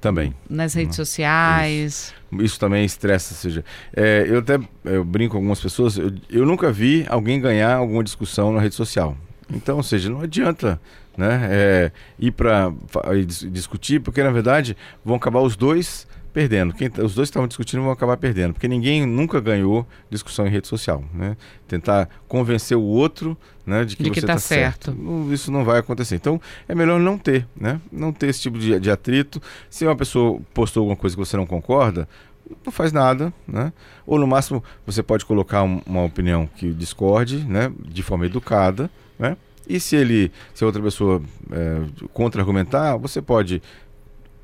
Também. 0.00 0.34
Nas 0.48 0.74
redes 0.74 0.96
sociais. 0.96 2.14
Isso, 2.32 2.42
isso 2.42 2.60
também 2.60 2.84
estressa, 2.84 3.34
seja. 3.34 3.64
É, 3.94 4.26
eu 4.28 4.38
até 4.38 4.58
eu 4.84 5.04
brinco 5.04 5.32
com 5.32 5.38
algumas 5.38 5.60
pessoas, 5.60 5.98
eu, 5.98 6.12
eu 6.30 6.46
nunca 6.46 6.70
vi 6.70 7.04
alguém 7.08 7.40
ganhar 7.40 7.74
alguma 7.74 8.04
discussão 8.04 8.52
na 8.52 8.60
rede 8.60 8.74
social. 8.74 9.16
Então, 9.52 9.78
ou 9.78 9.82
seja, 9.82 10.08
não 10.08 10.20
adianta 10.20 10.80
né, 11.18 11.48
é, 11.50 11.92
ir 12.16 12.30
para 12.30 12.72
discutir, 13.50 14.00
porque 14.00 14.22
na 14.22 14.30
verdade 14.30 14.76
vão 15.04 15.16
acabar 15.16 15.40
os 15.40 15.56
dois 15.56 16.06
perdendo. 16.32 16.72
Quem, 16.72 16.88
tá, 16.88 17.02
os 17.02 17.16
dois 17.16 17.28
que 17.28 17.32
estavam 17.32 17.48
discutindo 17.48 17.82
vão 17.82 17.90
acabar 17.90 18.16
perdendo, 18.16 18.52
porque 18.52 18.68
ninguém 18.68 19.04
nunca 19.04 19.40
ganhou 19.40 19.84
discussão 20.08 20.46
em 20.46 20.50
rede 20.50 20.68
social. 20.68 21.02
Né? 21.12 21.36
Tentar 21.66 22.08
convencer 22.28 22.76
o 22.76 22.82
outro 22.82 23.36
né, 23.66 23.84
de 23.84 23.96
que 23.96 24.04
de 24.04 24.10
você 24.10 24.20
está 24.20 24.34
tá 24.34 24.38
certo. 24.38 24.92
certo. 24.92 25.32
Isso 25.34 25.50
não 25.50 25.64
vai 25.64 25.80
acontecer. 25.80 26.14
Então 26.14 26.40
é 26.68 26.74
melhor 26.76 27.00
não 27.00 27.18
ter, 27.18 27.44
né? 27.56 27.80
não 27.90 28.12
ter 28.12 28.28
esse 28.28 28.42
tipo 28.42 28.56
de, 28.56 28.78
de 28.78 28.88
atrito. 28.88 29.42
Se 29.68 29.84
uma 29.84 29.96
pessoa 29.96 30.40
postou 30.54 30.82
alguma 30.82 30.96
coisa 30.96 31.16
que 31.16 31.20
você 31.20 31.36
não 31.36 31.46
concorda, 31.46 32.08
não 32.64 32.72
faz 32.72 32.92
nada, 32.92 33.32
né? 33.46 33.72
Ou 34.06 34.18
no 34.18 34.26
máximo 34.26 34.62
você 34.86 35.02
pode 35.02 35.26
colocar 35.26 35.64
um, 35.64 35.82
uma 35.84 36.04
opinião 36.04 36.48
que 36.56 36.72
discorde, 36.72 37.44
né? 37.44 37.70
De 37.84 38.02
forma 38.02 38.24
educada, 38.24 38.88
né? 39.18 39.36
E 39.68 39.78
se 39.78 39.96
ele, 39.96 40.32
se 40.54 40.64
a 40.64 40.66
outra 40.66 40.82
pessoa 40.82 41.20
é, 41.52 41.82
contra-argumentar, 42.12 42.96
você 42.96 43.20
pode 43.20 43.62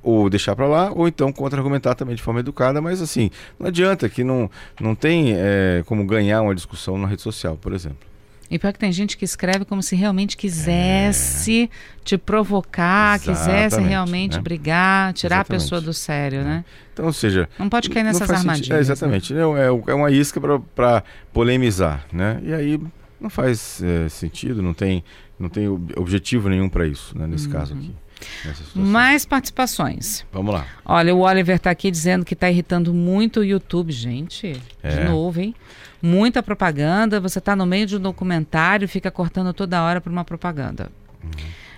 ou 0.02 0.28
deixar 0.28 0.54
para 0.54 0.66
lá, 0.66 0.92
ou 0.92 1.08
então 1.08 1.32
contra-argumentar 1.32 1.94
também 1.94 2.14
de 2.14 2.22
forma 2.22 2.40
educada, 2.40 2.80
mas 2.80 3.00
assim, 3.00 3.30
não 3.58 3.68
adianta 3.68 4.06
que 4.06 4.22
não, 4.22 4.50
não 4.78 4.94
tem 4.94 5.32
é, 5.34 5.82
como 5.86 6.04
ganhar 6.04 6.42
uma 6.42 6.54
discussão 6.54 6.98
na 6.98 7.08
rede 7.08 7.22
social, 7.22 7.56
por 7.56 7.72
exemplo. 7.72 8.06
E 8.50 8.58
pior 8.58 8.72
que 8.74 8.78
tem 8.78 8.92
gente 8.92 9.16
que 9.16 9.24
escreve 9.24 9.64
como 9.64 9.82
se 9.82 9.96
realmente 9.96 10.36
quisesse 10.36 11.64
é... 11.64 11.68
te 12.04 12.18
provocar, 12.18 13.16
Exatamente, 13.16 13.44
quisesse 13.44 13.80
realmente 13.80 14.36
né? 14.36 14.42
brigar, 14.42 15.14
tirar 15.14 15.36
exatamente. 15.36 15.60
a 15.60 15.64
pessoa 15.64 15.80
do 15.80 15.94
sério, 15.94 16.40
é. 16.40 16.44
né? 16.44 16.64
Então, 16.92 17.06
ou 17.06 17.12
seja... 17.12 17.48
Não 17.58 17.70
pode 17.70 17.88
cair 17.88 18.04
nessas 18.04 18.28
armadilhas. 18.28 18.76
É, 18.76 18.80
exatamente. 18.80 19.32
Né? 19.32 19.40
É, 19.40 19.90
é 19.90 19.94
uma 19.94 20.10
isca 20.10 20.38
para 20.74 21.02
polemizar, 21.32 22.04
né? 22.12 22.38
E 22.44 22.52
aí 22.52 22.80
não 23.24 23.30
faz 23.30 23.82
é, 23.82 24.08
sentido, 24.08 24.62
não 24.62 24.74
tem, 24.74 25.02
não 25.38 25.48
tem 25.48 25.66
objetivo 25.96 26.48
nenhum 26.48 26.68
para 26.68 26.86
isso, 26.86 27.16
né? 27.18 27.26
nesse 27.26 27.46
uhum. 27.46 27.52
caso 27.52 27.74
aqui. 27.74 27.92
Mais 28.74 29.26
participações. 29.26 30.24
Vamos 30.32 30.54
lá. 30.54 30.66
Olha, 30.84 31.14
o 31.14 31.20
Oliver 31.20 31.56
está 31.56 31.70
aqui 31.70 31.90
dizendo 31.90 32.24
que 32.24 32.34
está 32.34 32.48
irritando 32.48 32.94
muito 32.94 33.40
o 33.40 33.44
YouTube, 33.44 33.92
gente. 33.92 34.60
É. 34.82 34.88
De 34.88 35.04
novo, 35.04 35.40
hein? 35.40 35.54
Muita 36.00 36.42
propaganda. 36.42 37.20
Você 37.20 37.38
está 37.38 37.56
no 37.56 37.66
meio 37.66 37.86
de 37.86 37.96
um 37.96 38.00
documentário, 38.00 38.88
fica 38.88 39.10
cortando 39.10 39.52
toda 39.52 39.82
hora 39.82 40.00
por 40.00 40.12
uma 40.12 40.24
propaganda. 40.24 40.90
Uhum. 41.22 41.30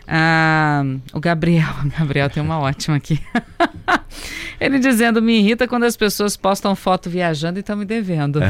Ah, 0.09 0.85
o 1.12 1.19
Gabriel, 1.19 1.67
o 1.85 1.99
Gabriel 1.99 2.31
tem 2.31 2.43
uma 2.43 2.59
ótima 2.59 2.97
aqui. 2.97 3.21
Ele 4.61 4.79
dizendo: 4.79 5.21
me 5.21 5.41
irrita 5.41 5.67
quando 5.67 5.85
as 5.85 5.97
pessoas 5.97 6.37
postam 6.37 6.76
foto 6.76 7.11
viajando 7.11 7.59
e 7.59 7.61
estão 7.61 7.76
me 7.76 7.85
devendo. 7.85 8.41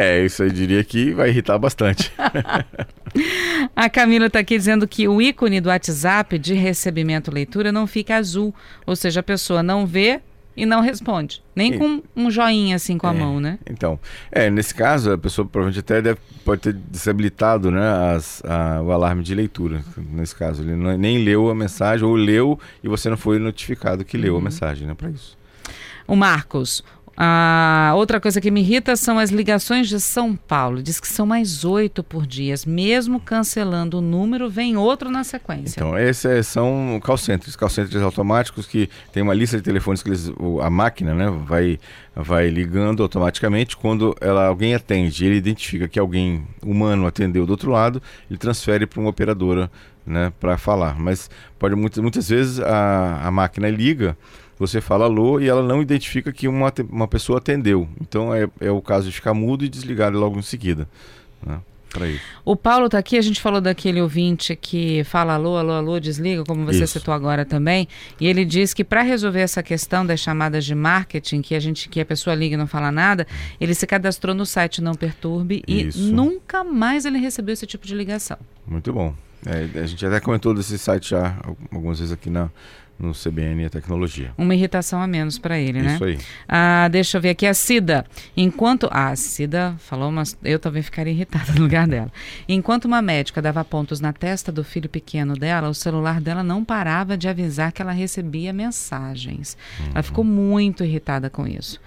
é, 0.00 0.24
isso 0.24 0.44
eu 0.44 0.48
diria 0.48 0.84
que 0.84 1.12
vai 1.12 1.30
irritar 1.30 1.58
bastante. 1.58 2.12
A 3.74 3.90
Camila 3.90 4.26
está 4.26 4.38
aqui 4.38 4.56
dizendo 4.56 4.86
que 4.86 5.08
o 5.08 5.20
ícone 5.20 5.60
do 5.60 5.70
WhatsApp 5.70 6.38
de 6.38 6.54
recebimento 6.54 7.32
leitura 7.32 7.72
não 7.72 7.84
fica 7.84 8.14
azul, 8.14 8.54
ou 8.86 8.94
seja, 8.94 9.18
a 9.18 9.24
pessoa 9.24 9.60
não 9.60 9.84
vê 9.84 10.20
e 10.56 10.64
não 10.64 10.80
responde. 10.80 11.42
Nem 11.54 11.74
e, 11.74 11.78
com 11.78 12.00
um 12.14 12.30
joinha 12.30 12.76
assim 12.76 12.96
com 12.96 13.08
é, 13.08 13.10
a 13.10 13.12
mão, 13.12 13.40
né? 13.40 13.58
Então, 13.68 13.98
é, 14.30 14.48
nesse 14.48 14.72
caso, 14.72 15.10
a 15.10 15.18
pessoa 15.18 15.44
provavelmente 15.44 15.80
até 15.80 16.00
deve, 16.00 16.20
pode 16.44 16.60
ter 16.60 16.74
desabilitado 16.74 17.68
né, 17.68 18.14
as, 18.14 18.40
a, 18.44 18.80
o 18.80 18.92
alarme 18.92 19.24
de 19.24 19.34
leitura. 19.34 19.82
Nesse 19.96 20.36
caso, 20.36 20.62
ele 20.62 20.76
não, 20.76 20.96
nem 20.96 21.24
leu 21.24 21.50
a 21.50 21.54
mensagem, 21.56 22.06
ou 22.06 22.14
leu 22.14 22.56
e 22.84 22.88
você 22.88 23.10
não 23.10 23.16
foi 23.16 23.40
notificado 23.40 24.04
que 24.04 24.16
leu 24.16 24.34
uhum. 24.34 24.40
a 24.40 24.42
mensagem, 24.44 24.86
né? 24.86 24.94
Para 24.94 25.10
isso. 25.10 25.36
O 26.06 26.16
Marcos, 26.16 26.82
a 27.20 27.94
outra 27.96 28.20
coisa 28.20 28.40
que 28.40 28.48
me 28.48 28.60
irrita 28.60 28.94
são 28.94 29.18
as 29.18 29.30
ligações 29.30 29.88
de 29.88 29.98
São 29.98 30.36
Paulo. 30.36 30.80
Diz 30.80 31.00
que 31.00 31.08
são 31.08 31.26
mais 31.26 31.64
oito 31.64 32.04
por 32.04 32.24
dia. 32.24 32.54
Mesmo 32.64 33.18
cancelando 33.18 33.98
o 33.98 34.00
número, 34.00 34.48
vem 34.48 34.76
outro 34.76 35.10
na 35.10 35.24
sequência. 35.24 35.80
Então, 35.80 35.98
esses 35.98 36.46
são 36.46 37.00
call 37.02 37.18
centers, 37.18 37.56
call 37.56 37.68
centers 37.68 38.04
automáticos 38.04 38.68
que 38.68 38.88
tem 39.12 39.20
uma 39.20 39.34
lista 39.34 39.56
de 39.56 39.64
telefones 39.64 40.00
que 40.00 40.10
eles, 40.10 40.30
a 40.62 40.70
máquina 40.70 41.12
né, 41.12 41.28
vai, 41.44 41.80
vai 42.14 42.48
ligando 42.48 43.02
automaticamente. 43.02 43.76
Quando 43.76 44.14
ela, 44.20 44.46
alguém 44.46 44.76
atende, 44.76 45.26
ele 45.26 45.38
identifica 45.38 45.88
que 45.88 45.98
alguém 45.98 46.46
humano 46.64 47.04
atendeu 47.04 47.44
do 47.44 47.50
outro 47.50 47.72
lado, 47.72 48.00
ele 48.30 48.38
transfere 48.38 48.86
para 48.86 49.00
uma 49.00 49.10
operadora 49.10 49.68
né, 50.06 50.32
para 50.38 50.56
falar. 50.56 50.96
Mas 50.96 51.28
pode 51.58 51.74
muitas, 51.74 52.00
muitas 52.00 52.28
vezes 52.28 52.60
a, 52.60 53.26
a 53.26 53.30
máquina 53.32 53.68
liga 53.68 54.16
você 54.58 54.80
fala 54.80 55.04
alô 55.04 55.40
e 55.40 55.48
ela 55.48 55.62
não 55.62 55.80
identifica 55.80 56.32
que 56.32 56.48
uma, 56.48 56.72
uma 56.90 57.08
pessoa 57.08 57.38
atendeu. 57.38 57.88
Então 58.00 58.34
é, 58.34 58.48
é 58.60 58.70
o 58.70 58.80
caso 58.80 59.06
de 59.06 59.12
ficar 59.12 59.34
mudo 59.34 59.64
e 59.64 59.68
desligar 59.68 60.12
logo 60.12 60.38
em 60.38 60.42
seguida. 60.42 60.88
Né? 61.44 61.60
O 62.44 62.54
Paulo 62.54 62.86
está 62.86 62.98
aqui, 62.98 63.16
a 63.16 63.22
gente 63.22 63.40
falou 63.40 63.60
daquele 63.60 64.00
ouvinte 64.00 64.54
que 64.54 65.02
fala 65.04 65.34
alô, 65.34 65.56
alô, 65.56 65.72
alô, 65.72 65.98
desliga, 65.98 66.44
como 66.44 66.64
você 66.64 66.84
Isso. 66.84 66.98
citou 66.98 67.14
agora 67.14 67.44
também, 67.44 67.88
e 68.20 68.26
ele 68.26 68.44
diz 68.44 68.74
que 68.74 68.84
para 68.84 69.02
resolver 69.02 69.40
essa 69.40 69.62
questão 69.62 70.04
das 70.04 70.20
chamadas 70.20 70.64
de 70.64 70.74
marketing, 70.74 71.40
que 71.40 71.54
a 71.54 71.60
gente 71.60 71.88
que 71.88 72.00
a 72.00 72.04
pessoa 72.04 72.36
liga 72.36 72.54
e 72.54 72.58
não 72.58 72.66
fala 72.66 72.92
nada, 72.92 73.26
ele 73.60 73.74
se 73.74 73.86
cadastrou 73.86 74.34
no 74.34 74.44
site 74.44 74.82
Não 74.82 74.94
Perturbe 74.94 75.62
Isso. 75.66 75.98
e 75.98 76.12
nunca 76.12 76.62
mais 76.62 77.04
ele 77.04 77.18
recebeu 77.18 77.54
esse 77.54 77.66
tipo 77.66 77.86
de 77.86 77.94
ligação. 77.94 78.36
Muito 78.66 78.92
bom. 78.92 79.14
É, 79.46 79.80
a 79.80 79.86
gente 79.86 80.04
até 80.04 80.20
comentou 80.20 80.52
desse 80.52 80.78
site 80.78 81.10
já 81.10 81.38
algumas 81.72 81.98
vezes 82.00 82.12
aqui 82.12 82.28
na, 82.28 82.50
no 82.98 83.12
CBN 83.12 83.64
e 83.64 83.70
Tecnologia. 83.70 84.32
Uma 84.36 84.54
irritação 84.54 85.00
a 85.00 85.06
menos 85.06 85.38
para 85.38 85.58
ele, 85.58 85.80
né? 85.80 85.94
Isso 85.94 86.04
aí. 86.04 86.18
Ah, 86.48 86.88
deixa 86.90 87.16
eu 87.16 87.22
ver 87.22 87.30
aqui 87.30 87.46
a 87.46 87.54
Cida. 87.54 88.04
Enquanto 88.36 88.88
ah, 88.90 89.10
a 89.10 89.16
Cida 89.16 89.74
falou, 89.78 90.10
mas 90.10 90.36
eu 90.42 90.58
também 90.58 90.82
ficaria 90.82 91.12
irritada 91.12 91.52
no 91.54 91.62
lugar 91.62 91.86
dela. 91.86 92.10
Enquanto 92.48 92.86
uma 92.86 93.00
médica 93.00 93.40
dava 93.40 93.64
pontos 93.64 94.00
na 94.00 94.12
testa 94.12 94.50
do 94.50 94.64
filho 94.64 94.88
pequeno 94.88 95.34
dela, 95.34 95.68
o 95.68 95.74
celular 95.74 96.20
dela 96.20 96.42
não 96.42 96.64
parava 96.64 97.16
de 97.16 97.28
avisar 97.28 97.72
que 97.72 97.80
ela 97.80 97.92
recebia 97.92 98.52
mensagens. 98.52 99.56
Uhum. 99.80 99.90
Ela 99.94 100.02
ficou 100.02 100.24
muito 100.24 100.82
irritada 100.82 101.30
com 101.30 101.46
isso. 101.46 101.80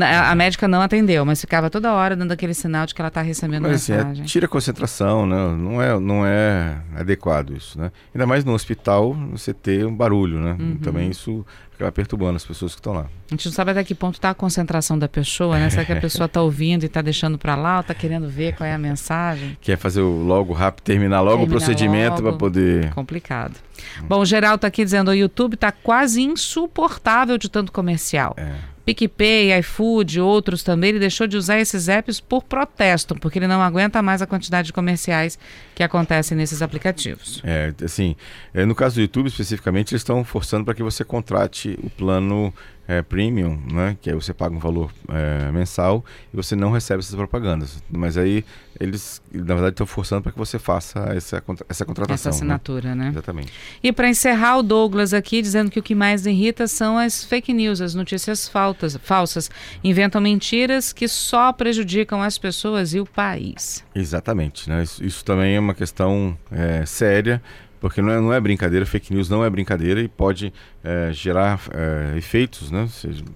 A, 0.00 0.34
médica 0.34 0.66
não 0.66 0.80
atendeu, 0.80 1.24
mas 1.24 1.40
ficava 1.40 1.68
toda 1.68 1.92
hora 1.92 2.16
dando 2.16 2.32
aquele 2.32 2.54
sinal 2.54 2.86
de 2.86 2.94
que 2.94 3.00
ela 3.00 3.08
está 3.08 3.20
recebendo 3.20 3.62
mas, 3.62 3.74
assim, 3.74 3.92
é, 3.92 3.96
mensagem. 3.96 4.24
É, 4.24 4.26
tira 4.26 4.46
a 4.46 4.48
concentração, 4.48 5.26
né? 5.26 5.36
Não 5.36 5.82
é, 5.82 6.00
não 6.00 6.26
é 6.26 6.78
adequado 6.96 7.54
isso, 7.54 7.78
né? 7.78 7.92
Ainda 8.14 8.26
mais 8.26 8.44
no 8.44 8.52
hospital 8.52 9.12
você 9.30 9.52
ter 9.52 9.84
um 9.84 9.94
barulho, 9.94 10.40
né? 10.40 10.51
Uhum. 10.58 10.76
Também 10.76 11.10
isso 11.10 11.44
acaba 11.74 11.90
perturbando 11.92 12.36
as 12.36 12.44
pessoas 12.44 12.72
que 12.74 12.80
estão 12.80 12.92
lá. 12.92 13.02
A 13.02 13.34
gente 13.34 13.46
não 13.46 13.52
sabe 13.52 13.70
até 13.70 13.82
que 13.84 13.94
ponto 13.94 14.14
está 14.14 14.30
a 14.30 14.34
concentração 14.34 14.98
da 14.98 15.08
pessoa, 15.08 15.58
né? 15.58 15.70
Será 15.70 15.84
que 15.84 15.92
a 15.92 15.98
pessoa 16.00 16.26
está 16.26 16.40
ouvindo 16.40 16.84
e 16.84 16.86
está 16.86 17.02
deixando 17.02 17.38
para 17.38 17.54
lá 17.54 17.76
ou 17.76 17.80
está 17.80 17.94
querendo 17.94 18.28
ver 18.28 18.54
qual 18.54 18.66
é 18.66 18.72
a 18.72 18.78
mensagem? 18.78 19.56
Quer 19.60 19.76
fazer 19.76 20.00
o 20.00 20.22
logo 20.22 20.52
rápido, 20.52 20.84
terminar 20.84 21.20
logo 21.20 21.38
terminar 21.38 21.56
o 21.56 21.58
procedimento 21.58 22.22
para 22.22 22.32
poder... 22.32 22.90
Complicado. 22.94 23.54
Hum. 24.00 24.06
Bom, 24.08 24.20
o 24.20 24.26
Geral 24.26 24.56
está 24.56 24.68
aqui 24.68 24.84
dizendo 24.84 25.10
o 25.10 25.14
YouTube 25.14 25.54
está 25.54 25.72
quase 25.72 26.22
insuportável 26.22 27.36
de 27.38 27.48
tanto 27.48 27.72
comercial. 27.72 28.34
É. 28.36 28.71
PicPay, 28.84 29.58
iFood, 29.60 30.20
outros 30.20 30.62
também, 30.62 30.90
ele 30.90 30.98
deixou 30.98 31.26
de 31.26 31.36
usar 31.36 31.58
esses 31.58 31.88
apps 31.88 32.20
por 32.20 32.42
protesto, 32.42 33.14
porque 33.14 33.38
ele 33.38 33.46
não 33.46 33.62
aguenta 33.62 34.02
mais 34.02 34.20
a 34.20 34.26
quantidade 34.26 34.66
de 34.66 34.72
comerciais 34.72 35.38
que 35.74 35.82
acontecem 35.82 36.36
nesses 36.36 36.62
aplicativos. 36.62 37.40
É, 37.44 37.72
assim, 37.84 38.16
é, 38.52 38.64
no 38.64 38.74
caso 38.74 38.96
do 38.96 39.00
YouTube 39.00 39.28
especificamente, 39.28 39.92
eles 39.92 40.00
estão 40.00 40.24
forçando 40.24 40.64
para 40.64 40.74
que 40.74 40.82
você 40.82 41.04
contrate 41.04 41.78
o 41.82 41.90
plano 41.90 42.52
é, 42.86 43.00
premium, 43.02 43.60
né? 43.72 43.96
Que 44.00 44.10
aí 44.10 44.14
você 44.14 44.34
paga 44.34 44.54
um 44.54 44.58
valor 44.58 44.90
é, 45.08 45.50
mensal 45.52 46.04
e 46.32 46.36
você 46.36 46.56
não 46.56 46.72
recebe 46.72 47.00
essas 47.00 47.14
propagandas. 47.14 47.82
Mas 47.90 48.16
aí 48.16 48.44
eles, 48.80 49.22
na 49.32 49.54
verdade, 49.54 49.74
estão 49.74 49.86
forçando 49.86 50.22
para 50.22 50.32
que 50.32 50.38
você 50.38 50.58
faça 50.58 51.00
essa, 51.14 51.42
essa 51.68 51.84
contratação. 51.84 52.14
Essa 52.14 52.30
né? 52.30 52.34
assinatura, 52.54 52.94
né? 52.94 53.04
né? 53.04 53.10
Exatamente. 53.10 53.52
E 53.82 53.92
para 53.92 54.08
encerrar, 54.08 54.58
o 54.58 54.62
Douglas 54.62 55.14
aqui 55.14 55.40
dizendo 55.40 55.70
que 55.70 55.78
o 55.78 55.82
que 55.82 55.94
mais 55.94 56.26
irrita 56.26 56.66
são 56.66 56.98
as 56.98 57.24
fake 57.24 57.52
news, 57.52 57.80
as 57.80 57.94
notícias 57.94 58.48
faltas, 58.48 58.96
falsas. 58.96 59.50
Inventam 59.84 60.20
mentiras 60.20 60.92
que 60.92 61.06
só 61.06 61.52
prejudicam 61.52 62.22
as 62.22 62.36
pessoas 62.38 62.94
e 62.94 63.00
o 63.00 63.06
país. 63.06 63.84
Exatamente. 63.94 64.68
Né? 64.68 64.82
Isso, 64.82 65.04
isso 65.04 65.24
também 65.24 65.54
é 65.54 65.60
uma 65.60 65.74
questão 65.74 66.36
é, 66.50 66.84
séria 66.84 67.40
porque 67.82 68.00
não 68.00 68.12
é, 68.12 68.20
não 68.20 68.32
é 68.32 68.38
brincadeira, 68.38 68.86
fake 68.86 69.12
news 69.12 69.28
não 69.28 69.44
é 69.44 69.50
brincadeira 69.50 70.00
e 70.00 70.06
pode 70.06 70.52
é, 70.84 71.10
gerar 71.12 71.60
é, 71.74 72.16
efeitos 72.16 72.70
né, 72.70 72.88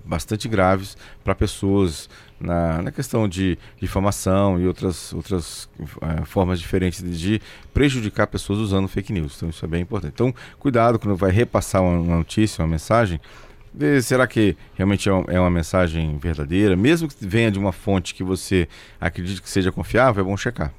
bastante 0.05 0.47
graves 0.47 0.97
para 1.25 1.35
pessoas 1.35 2.09
na, 2.39 2.81
na 2.81 2.93
questão 2.93 3.29
de 3.29 3.59
difamação 3.81 4.61
e 4.61 4.69
outras, 4.69 5.13
outras 5.13 5.69
é, 6.01 6.25
formas 6.25 6.61
diferentes 6.61 7.03
de, 7.03 7.19
de, 7.19 7.43
prejudicar 7.75 8.29
pessoas 8.29 8.61
usando 8.61 8.87
fake 8.87 9.13
news. 9.13 9.35
Então 9.37 9.49
isso 9.49 9.65
é 9.65 9.69
bem 9.69 9.83
importante. 9.83 10.13
Então 10.15 10.33
cuidado 10.61 10.97
quando 10.97 11.17
vai 11.17 11.33
repassar 11.33 11.83
uma, 11.83 11.99
uma 11.99 12.17
notícia, 12.19 12.63
uma 12.63 12.71
mensagem, 12.71 13.21
será 14.01 14.29
que 14.29 14.57
realmente 14.77 15.09
é, 15.09 15.13
é 15.27 15.41
uma 15.41 15.51
mensagem 15.51 16.19
verdadeira? 16.19 16.77
Mesmo 16.77 17.09
que 17.09 17.27
venha 17.27 17.51
de 17.51 17.59
uma 17.59 17.73
fonte 17.73 18.15
que 18.15 18.23
você 18.23 18.69
acredite 19.01 19.43
que 19.43 19.51
seja 19.51 19.73
confiável, 19.73 20.23
é 20.23 20.25
bom 20.25 20.37
checar. 20.37 20.73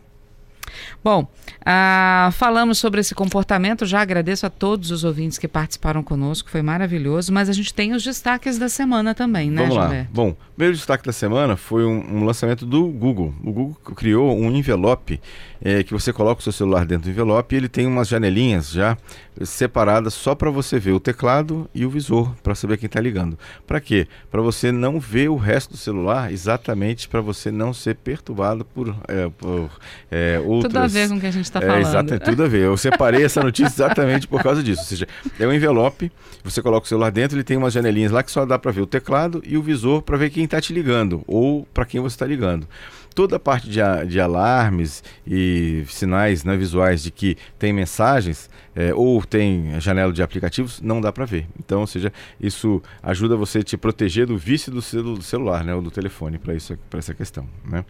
Bom, 1.03 1.27
ah, 1.65 2.29
falamos 2.33 2.77
sobre 2.77 2.99
esse 3.01 3.13
comportamento, 3.13 3.85
já 3.85 4.01
agradeço 4.01 4.45
a 4.45 4.49
todos 4.49 4.91
os 4.91 5.03
ouvintes 5.03 5.37
que 5.37 5.47
participaram 5.47 6.03
conosco, 6.03 6.49
foi 6.49 6.61
maravilhoso, 6.61 7.31
mas 7.33 7.49
a 7.49 7.53
gente 7.53 7.73
tem 7.73 7.93
os 7.93 8.03
destaques 8.03 8.57
da 8.57 8.69
semana 8.69 9.13
também, 9.13 9.49
né, 9.49 9.61
Vamos 9.63 9.75
lá. 9.75 9.83
Gilberto? 9.83 10.11
Bom, 10.13 10.29
o 10.29 10.35
primeiro 10.55 10.75
destaque 10.75 11.05
da 11.05 11.13
semana 11.13 11.55
foi 11.55 11.85
um, 11.85 12.17
um 12.17 12.25
lançamento 12.25 12.65
do 12.65 12.85
Google. 12.87 13.33
O 13.43 13.51
Google 13.51 13.77
criou 13.95 14.37
um 14.37 14.51
envelope 14.51 15.19
é, 15.61 15.83
que 15.83 15.93
você 15.93 16.13
coloca 16.13 16.39
o 16.39 16.43
seu 16.43 16.51
celular 16.51 16.85
dentro 16.85 17.05
do 17.05 17.11
envelope 17.11 17.55
e 17.55 17.57
ele 17.57 17.69
tem 17.69 17.87
umas 17.87 18.07
janelinhas 18.07 18.71
já 18.71 18.97
separadas 19.45 20.13
só 20.13 20.33
para 20.35 20.49
você 20.49 20.79
ver 20.79 20.91
o 20.91 20.99
teclado 20.99 21.69
e 21.73 21.85
o 21.85 21.89
visor, 21.89 22.33
para 22.41 22.55
saber 22.55 22.77
quem 22.77 22.87
está 22.87 22.99
ligando. 22.99 23.37
Para 23.65 23.79
quê? 23.79 24.07
Para 24.31 24.41
você 24.41 24.71
não 24.71 24.99
ver 24.99 25.29
o 25.29 25.35
resto 25.35 25.71
do 25.71 25.77
celular, 25.77 26.31
exatamente 26.31 27.07
para 27.07 27.21
você 27.21 27.51
não 27.51 27.73
ser 27.73 27.95
perturbado 27.95 28.65
por, 28.65 28.95
é, 29.07 29.29
por 29.37 29.69
é, 30.09 30.39
outras... 30.43 30.73
Tudo 30.73 30.83
a 30.83 30.87
ver 30.87 31.09
com 31.09 31.15
o 31.15 31.19
que 31.19 31.27
a 31.27 31.31
gente 31.31 31.45
está 31.45 31.59
É, 31.59 31.65
falando. 31.65 31.81
exatamente, 31.81 32.23
tudo 32.25 32.43
a 32.43 32.47
ver. 32.47 32.61
Eu 32.63 32.77
separei 32.77 33.23
essa 33.23 33.41
notícia 33.43 33.67
exatamente 33.83 34.27
por 34.27 34.41
causa 34.41 34.61
disso. 34.63 34.81
Ou 34.81 34.87
seja, 34.87 35.07
é 35.39 35.47
um 35.47 35.53
envelope, 35.53 36.11
você 36.43 36.61
coloca 36.61 36.85
o 36.85 36.87
celular 36.89 37.11
dentro, 37.11 37.37
ele 37.37 37.43
tem 37.43 37.57
umas 37.57 37.73
janelinhas 37.73 38.11
lá 38.11 38.23
que 38.23 38.31
só 38.31 38.45
dá 38.45 38.57
para 38.57 38.71
ver 38.71 38.81
o 38.81 38.87
teclado 38.87 39.41
e 39.45 39.57
o 39.57 39.61
visor 39.61 40.01
para 40.01 40.17
ver 40.17 40.29
quem 40.29 40.43
está 40.45 40.59
te 40.61 40.73
ligando 40.73 41.23
ou 41.27 41.67
para 41.73 41.85
quem 41.85 42.01
você 42.01 42.15
está 42.15 42.25
ligando. 42.25 42.67
Toda 43.13 43.37
a 43.37 43.39
parte 43.39 43.67
de, 43.67 43.79
de 44.07 44.19
alarmes 44.21 45.03
e 45.25 45.83
sinais 45.87 46.43
né, 46.43 46.55
visuais 46.55 47.01
de 47.01 47.09
que 47.09 47.35
tem 47.57 47.73
mensagens 47.73 48.47
é, 48.75 48.93
ou 48.93 49.25
tem 49.29 49.79
janela 49.79 50.11
de 50.11 50.23
aplicativos, 50.23 50.81
não 50.81 50.99
dá 50.99 51.11
para 51.11 51.25
ver. 51.25 51.47
Então, 51.59 51.81
ou 51.81 51.87
seja, 51.87 52.11
isso 52.39 52.81
ajuda 53.03 53.35
você 53.35 53.59
a 53.59 53.63
te 53.63 53.77
proteger 53.77 54.25
do 54.25 54.37
vício 54.37 54.71
do, 54.71 54.81
celu- 54.81 55.15
do 55.15 55.23
celular, 55.23 55.63
né, 55.63 55.75
ou 55.75 55.81
do 55.81 55.91
telefone, 55.91 56.37
para 56.37 56.55
isso, 56.55 56.77
para 56.89 56.99
essa 56.99 57.13
questão. 57.13 57.47
Né? 57.65 57.85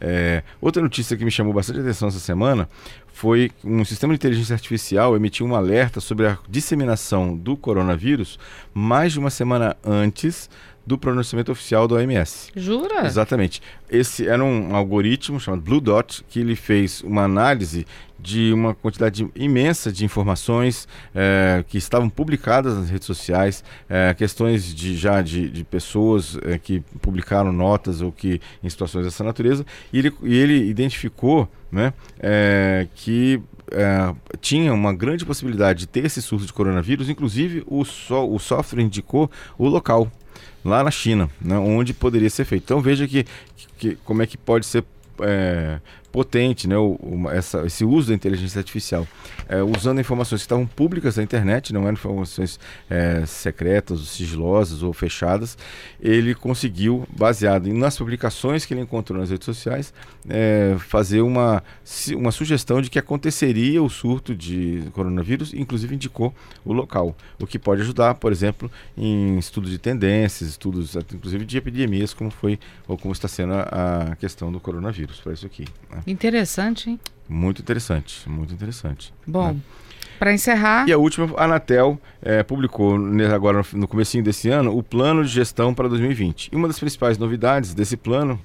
É, 0.00 0.42
outra 0.60 0.82
notícia 0.82 1.16
que 1.16 1.24
me 1.24 1.30
chamou 1.30 1.52
bastante 1.52 1.80
atenção 1.80 2.08
essa 2.08 2.18
semana 2.18 2.68
foi 3.12 3.50
um 3.64 3.84
sistema 3.84 4.12
de 4.12 4.16
inteligência 4.16 4.54
artificial 4.54 5.16
emitiu 5.16 5.44
um 5.44 5.54
alerta 5.54 6.00
sobre 6.00 6.26
a 6.26 6.38
disseminação 6.48 7.36
do 7.36 7.56
coronavírus 7.56 8.38
mais 8.72 9.12
de 9.12 9.18
uma 9.18 9.30
semana 9.30 9.76
antes 9.84 10.48
do 10.88 10.96
pronunciamento 10.96 11.52
oficial 11.52 11.86
do 11.86 11.94
OMS. 11.94 12.50
Jura? 12.56 13.04
Exatamente. 13.06 13.60
Esse 13.90 14.26
era 14.26 14.42
um 14.42 14.74
algoritmo 14.74 15.38
chamado 15.38 15.60
Blue 15.60 15.82
Dot 15.82 16.24
que 16.26 16.40
ele 16.40 16.56
fez 16.56 17.02
uma 17.02 17.24
análise 17.24 17.86
de 18.18 18.52
uma 18.54 18.74
quantidade 18.74 19.28
imensa 19.36 19.92
de 19.92 20.04
informações 20.04 20.88
eh, 21.14 21.62
que 21.68 21.76
estavam 21.76 22.08
publicadas 22.08 22.74
nas 22.74 22.88
redes 22.88 23.06
sociais, 23.06 23.62
eh, 23.88 24.12
questões 24.14 24.74
de 24.74 24.96
já 24.96 25.20
de, 25.22 25.48
de 25.50 25.62
pessoas 25.62 26.36
eh, 26.42 26.58
que 26.58 26.80
publicaram 27.00 27.52
notas 27.52 28.00
ou 28.00 28.10
que 28.10 28.40
em 28.62 28.68
situações 28.68 29.04
dessa 29.04 29.22
natureza, 29.22 29.64
e 29.92 29.98
ele, 29.98 30.12
e 30.22 30.36
ele 30.36 30.68
identificou 30.68 31.48
né, 31.70 31.92
que 32.94 33.40
tinha 34.40 34.72
uma 34.72 34.94
grande 34.94 35.26
possibilidade 35.26 35.80
de 35.80 35.86
ter 35.86 36.06
esse 36.06 36.22
surto 36.22 36.46
de 36.46 36.52
coronavírus, 36.52 37.10
inclusive 37.10 37.62
o, 37.66 37.84
so, 37.84 38.26
o 38.34 38.38
software 38.38 38.80
indicou 38.80 39.30
o 39.58 39.68
local 39.68 40.10
lá 40.64 40.82
na 40.82 40.90
China, 40.90 41.30
né, 41.40 41.58
onde 41.58 41.92
poderia 41.94 42.30
ser 42.30 42.44
feito. 42.44 42.64
Então 42.64 42.80
veja 42.80 43.06
que, 43.06 43.24
que 43.78 43.96
como 44.04 44.22
é 44.22 44.26
que 44.26 44.36
pode 44.36 44.66
ser 44.66 44.84
é, 45.20 45.80
potente 46.12 46.66
né, 46.68 46.76
o, 46.76 46.98
o- 47.02 47.30
essa, 47.30 47.64
esse 47.66 47.84
uso 47.84 48.08
da 48.08 48.14
inteligência 48.14 48.58
artificial, 48.58 49.06
é, 49.48 49.62
usando 49.62 50.00
informações 50.00 50.40
que 50.40 50.44
estavam 50.46 50.66
públicas 50.66 51.16
na 51.16 51.22
internet, 51.22 51.72
não 51.72 51.82
eram 51.82 51.92
informações 51.92 52.58
é, 52.88 53.24
secretas, 53.26 54.00
sigilosas 54.08 54.82
ou 54.82 54.92
fechadas, 54.92 55.56
ele 56.00 56.34
conseguiu, 56.34 57.06
baseado 57.16 57.72
nas 57.72 57.96
publicações 57.96 58.64
que 58.64 58.74
ele 58.74 58.80
encontrou 58.80 59.18
nas 59.18 59.30
redes 59.30 59.44
sociais, 59.46 59.92
é, 60.28 60.76
fazer 60.78 61.20
uma, 61.20 61.62
uma 62.16 62.30
sugestão 62.32 62.80
de 62.80 62.90
que 62.90 62.98
aconteceria 62.98 63.82
o 63.82 63.88
surto 63.88 64.34
de 64.34 64.82
coronavírus, 64.92 65.52
inclusive 65.54 65.94
indicou 65.94 66.34
o 66.64 66.72
local, 66.72 67.16
o 67.40 67.46
que 67.46 67.58
pode 67.58 67.82
ajudar, 67.82 68.14
por 68.14 68.32
exemplo, 68.32 68.70
em 68.96 69.38
estudos 69.38 69.70
de 69.70 69.78
tendências, 69.78 70.48
estudos 70.50 70.96
inclusive 71.14 71.44
de 71.44 71.56
epidemias, 71.58 72.12
como 72.14 72.30
foi 72.30 72.58
ou 72.86 72.96
como 72.96 73.12
está 73.12 73.28
sendo 73.28 73.52
a, 73.54 74.08
a 74.12 74.16
questão 74.16 74.50
do 74.52 74.60
coronavírus 74.60 75.20
para 75.20 75.32
isso 75.32 75.46
aqui. 75.46 75.64
Interessante, 76.06 76.90
hein? 76.90 77.00
Muito 77.28 77.60
interessante, 77.60 78.28
muito 78.28 78.54
interessante. 78.54 79.12
Bom, 79.26 79.52
né? 79.52 79.60
para 80.18 80.32
encerrar, 80.32 80.88
E 80.88 80.92
a 80.92 80.98
última, 80.98 81.28
a 81.36 81.44
Anatel 81.44 82.00
eh, 82.22 82.42
publicou 82.42 82.98
agora 83.32 83.58
no, 83.72 83.80
no 83.80 83.88
comecinho 83.88 84.24
desse 84.24 84.48
ano 84.48 84.76
o 84.76 84.82
plano 84.82 85.22
de 85.24 85.30
gestão 85.30 85.74
para 85.74 85.88
2020. 85.88 86.48
E 86.52 86.56
uma 86.56 86.66
das 86.66 86.78
principais 86.78 87.18
novidades 87.18 87.74
desse 87.74 87.96
plano 87.96 88.40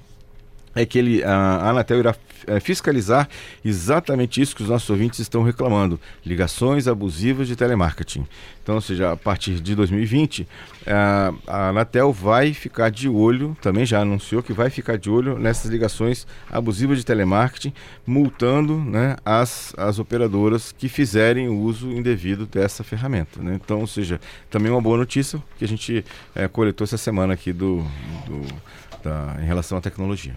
é 0.74 0.84
que 0.86 0.98
ele, 0.98 1.22
a 1.22 1.70
Anatel 1.70 1.98
irá 2.00 2.14
eh, 2.46 2.60
fiscalizar 2.60 3.28
exatamente 3.64 4.40
isso 4.40 4.54
que 4.56 4.62
os 4.62 4.68
nossos 4.68 4.88
ouvintes 4.90 5.18
estão 5.20 5.42
reclamando: 5.42 6.00
ligações 6.24 6.86
abusivas 6.88 7.46
de 7.48 7.56
telemarketing. 7.56 8.26
Então, 8.62 8.76
ou 8.76 8.80
seja, 8.80 9.12
a 9.12 9.16
partir 9.16 9.60
de 9.60 9.74
2020, 9.74 10.48
a, 10.86 11.68
Anatel 11.68 12.12
vai 12.12 12.54
ficar 12.54 12.90
de 12.90 13.08
olho, 13.08 13.54
também 13.60 13.84
já 13.84 14.00
anunciou 14.00 14.42
que 14.42 14.52
vai 14.54 14.70
ficar 14.70 14.96
de 14.96 15.10
olho 15.10 15.38
nessas 15.38 15.70
ligações 15.70 16.26
abusivas 16.50 16.96
de 16.98 17.04
telemarketing, 17.04 17.74
multando 18.06 18.78
né, 18.78 19.16
as, 19.24 19.74
as 19.76 19.98
operadoras 19.98 20.72
que 20.76 20.88
fizerem 20.88 21.48
uso 21.48 21.90
indevido 21.90 22.46
dessa 22.46 22.82
ferramenta. 22.82 23.40
né. 23.42 23.58
Então, 23.62 23.80
ou 23.80 23.86
seja, 23.86 24.18
também 24.50 24.70
uma 24.72 24.80
boa 24.80 24.96
notícia 24.96 25.42
que 25.58 25.64
a 25.64 25.68
gente 25.68 26.04
eh, 26.34 26.48
coletou 26.48 26.84
essa 26.84 26.96
semana 26.96 27.34
aqui 27.34 27.52
do, 27.52 27.84
do- 28.26 28.46
da- 29.02 29.36
em 29.42 29.44
relação 29.46 29.76
à 29.76 29.80
tecnologia. 29.82 30.34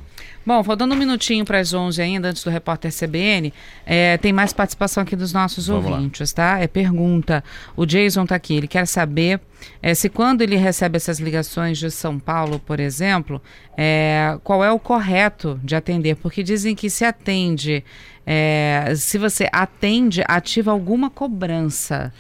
Bom, 0.48 0.64
faltando 0.64 0.96
um 0.96 0.98
minutinho 0.98 1.44
para 1.44 1.60
as 1.60 1.74
11 1.74 2.02
ainda, 2.02 2.30
antes 2.30 2.42
do 2.42 2.50
repórter 2.50 2.90
CBN, 2.90 3.54
é, 3.86 4.18
tem 4.18 4.32
mais 4.32 4.54
participação 4.54 5.04
aqui 5.04 5.14
dos 5.14 5.34
nossos 5.34 5.68
Vamos 5.68 5.84
lá. 5.84 5.98
ouvintes, 5.98 6.32
tá? 6.32 6.58
É 6.58 6.68
pergunta. 6.68 7.44
O 7.76 7.86
Jason 7.86 8.24
está 8.24 8.36
aqui, 8.36 8.56
ele 8.56 8.66
quer 8.66 8.88
saber 8.88 9.42
é, 9.82 9.94
se 9.94 10.08
quando 10.08 10.42
ele 10.42 10.56
recebe 10.56 10.96
essas 10.96 11.20
ligações 11.20 11.78
de 11.78 11.92
São 11.92 12.18
Paulo, 12.18 12.60
por 12.60 12.80
exemplo, 12.80 13.42
é, 13.78 14.40
qual 14.42 14.64
é 14.64 14.72
o 14.72 14.80
correto 14.80 15.60
de 15.62 15.76
atender? 15.76 16.16
Porque 16.16 16.42
dizem 16.42 16.76
que 16.76 16.90
se 16.90 17.04
atende, 17.04 17.84
é, 18.26 18.94
se 18.96 19.18
você 19.18 19.50
atende, 19.52 20.24
ativa 20.30 20.72
alguma 20.72 21.10
cobrança. 21.10 22.14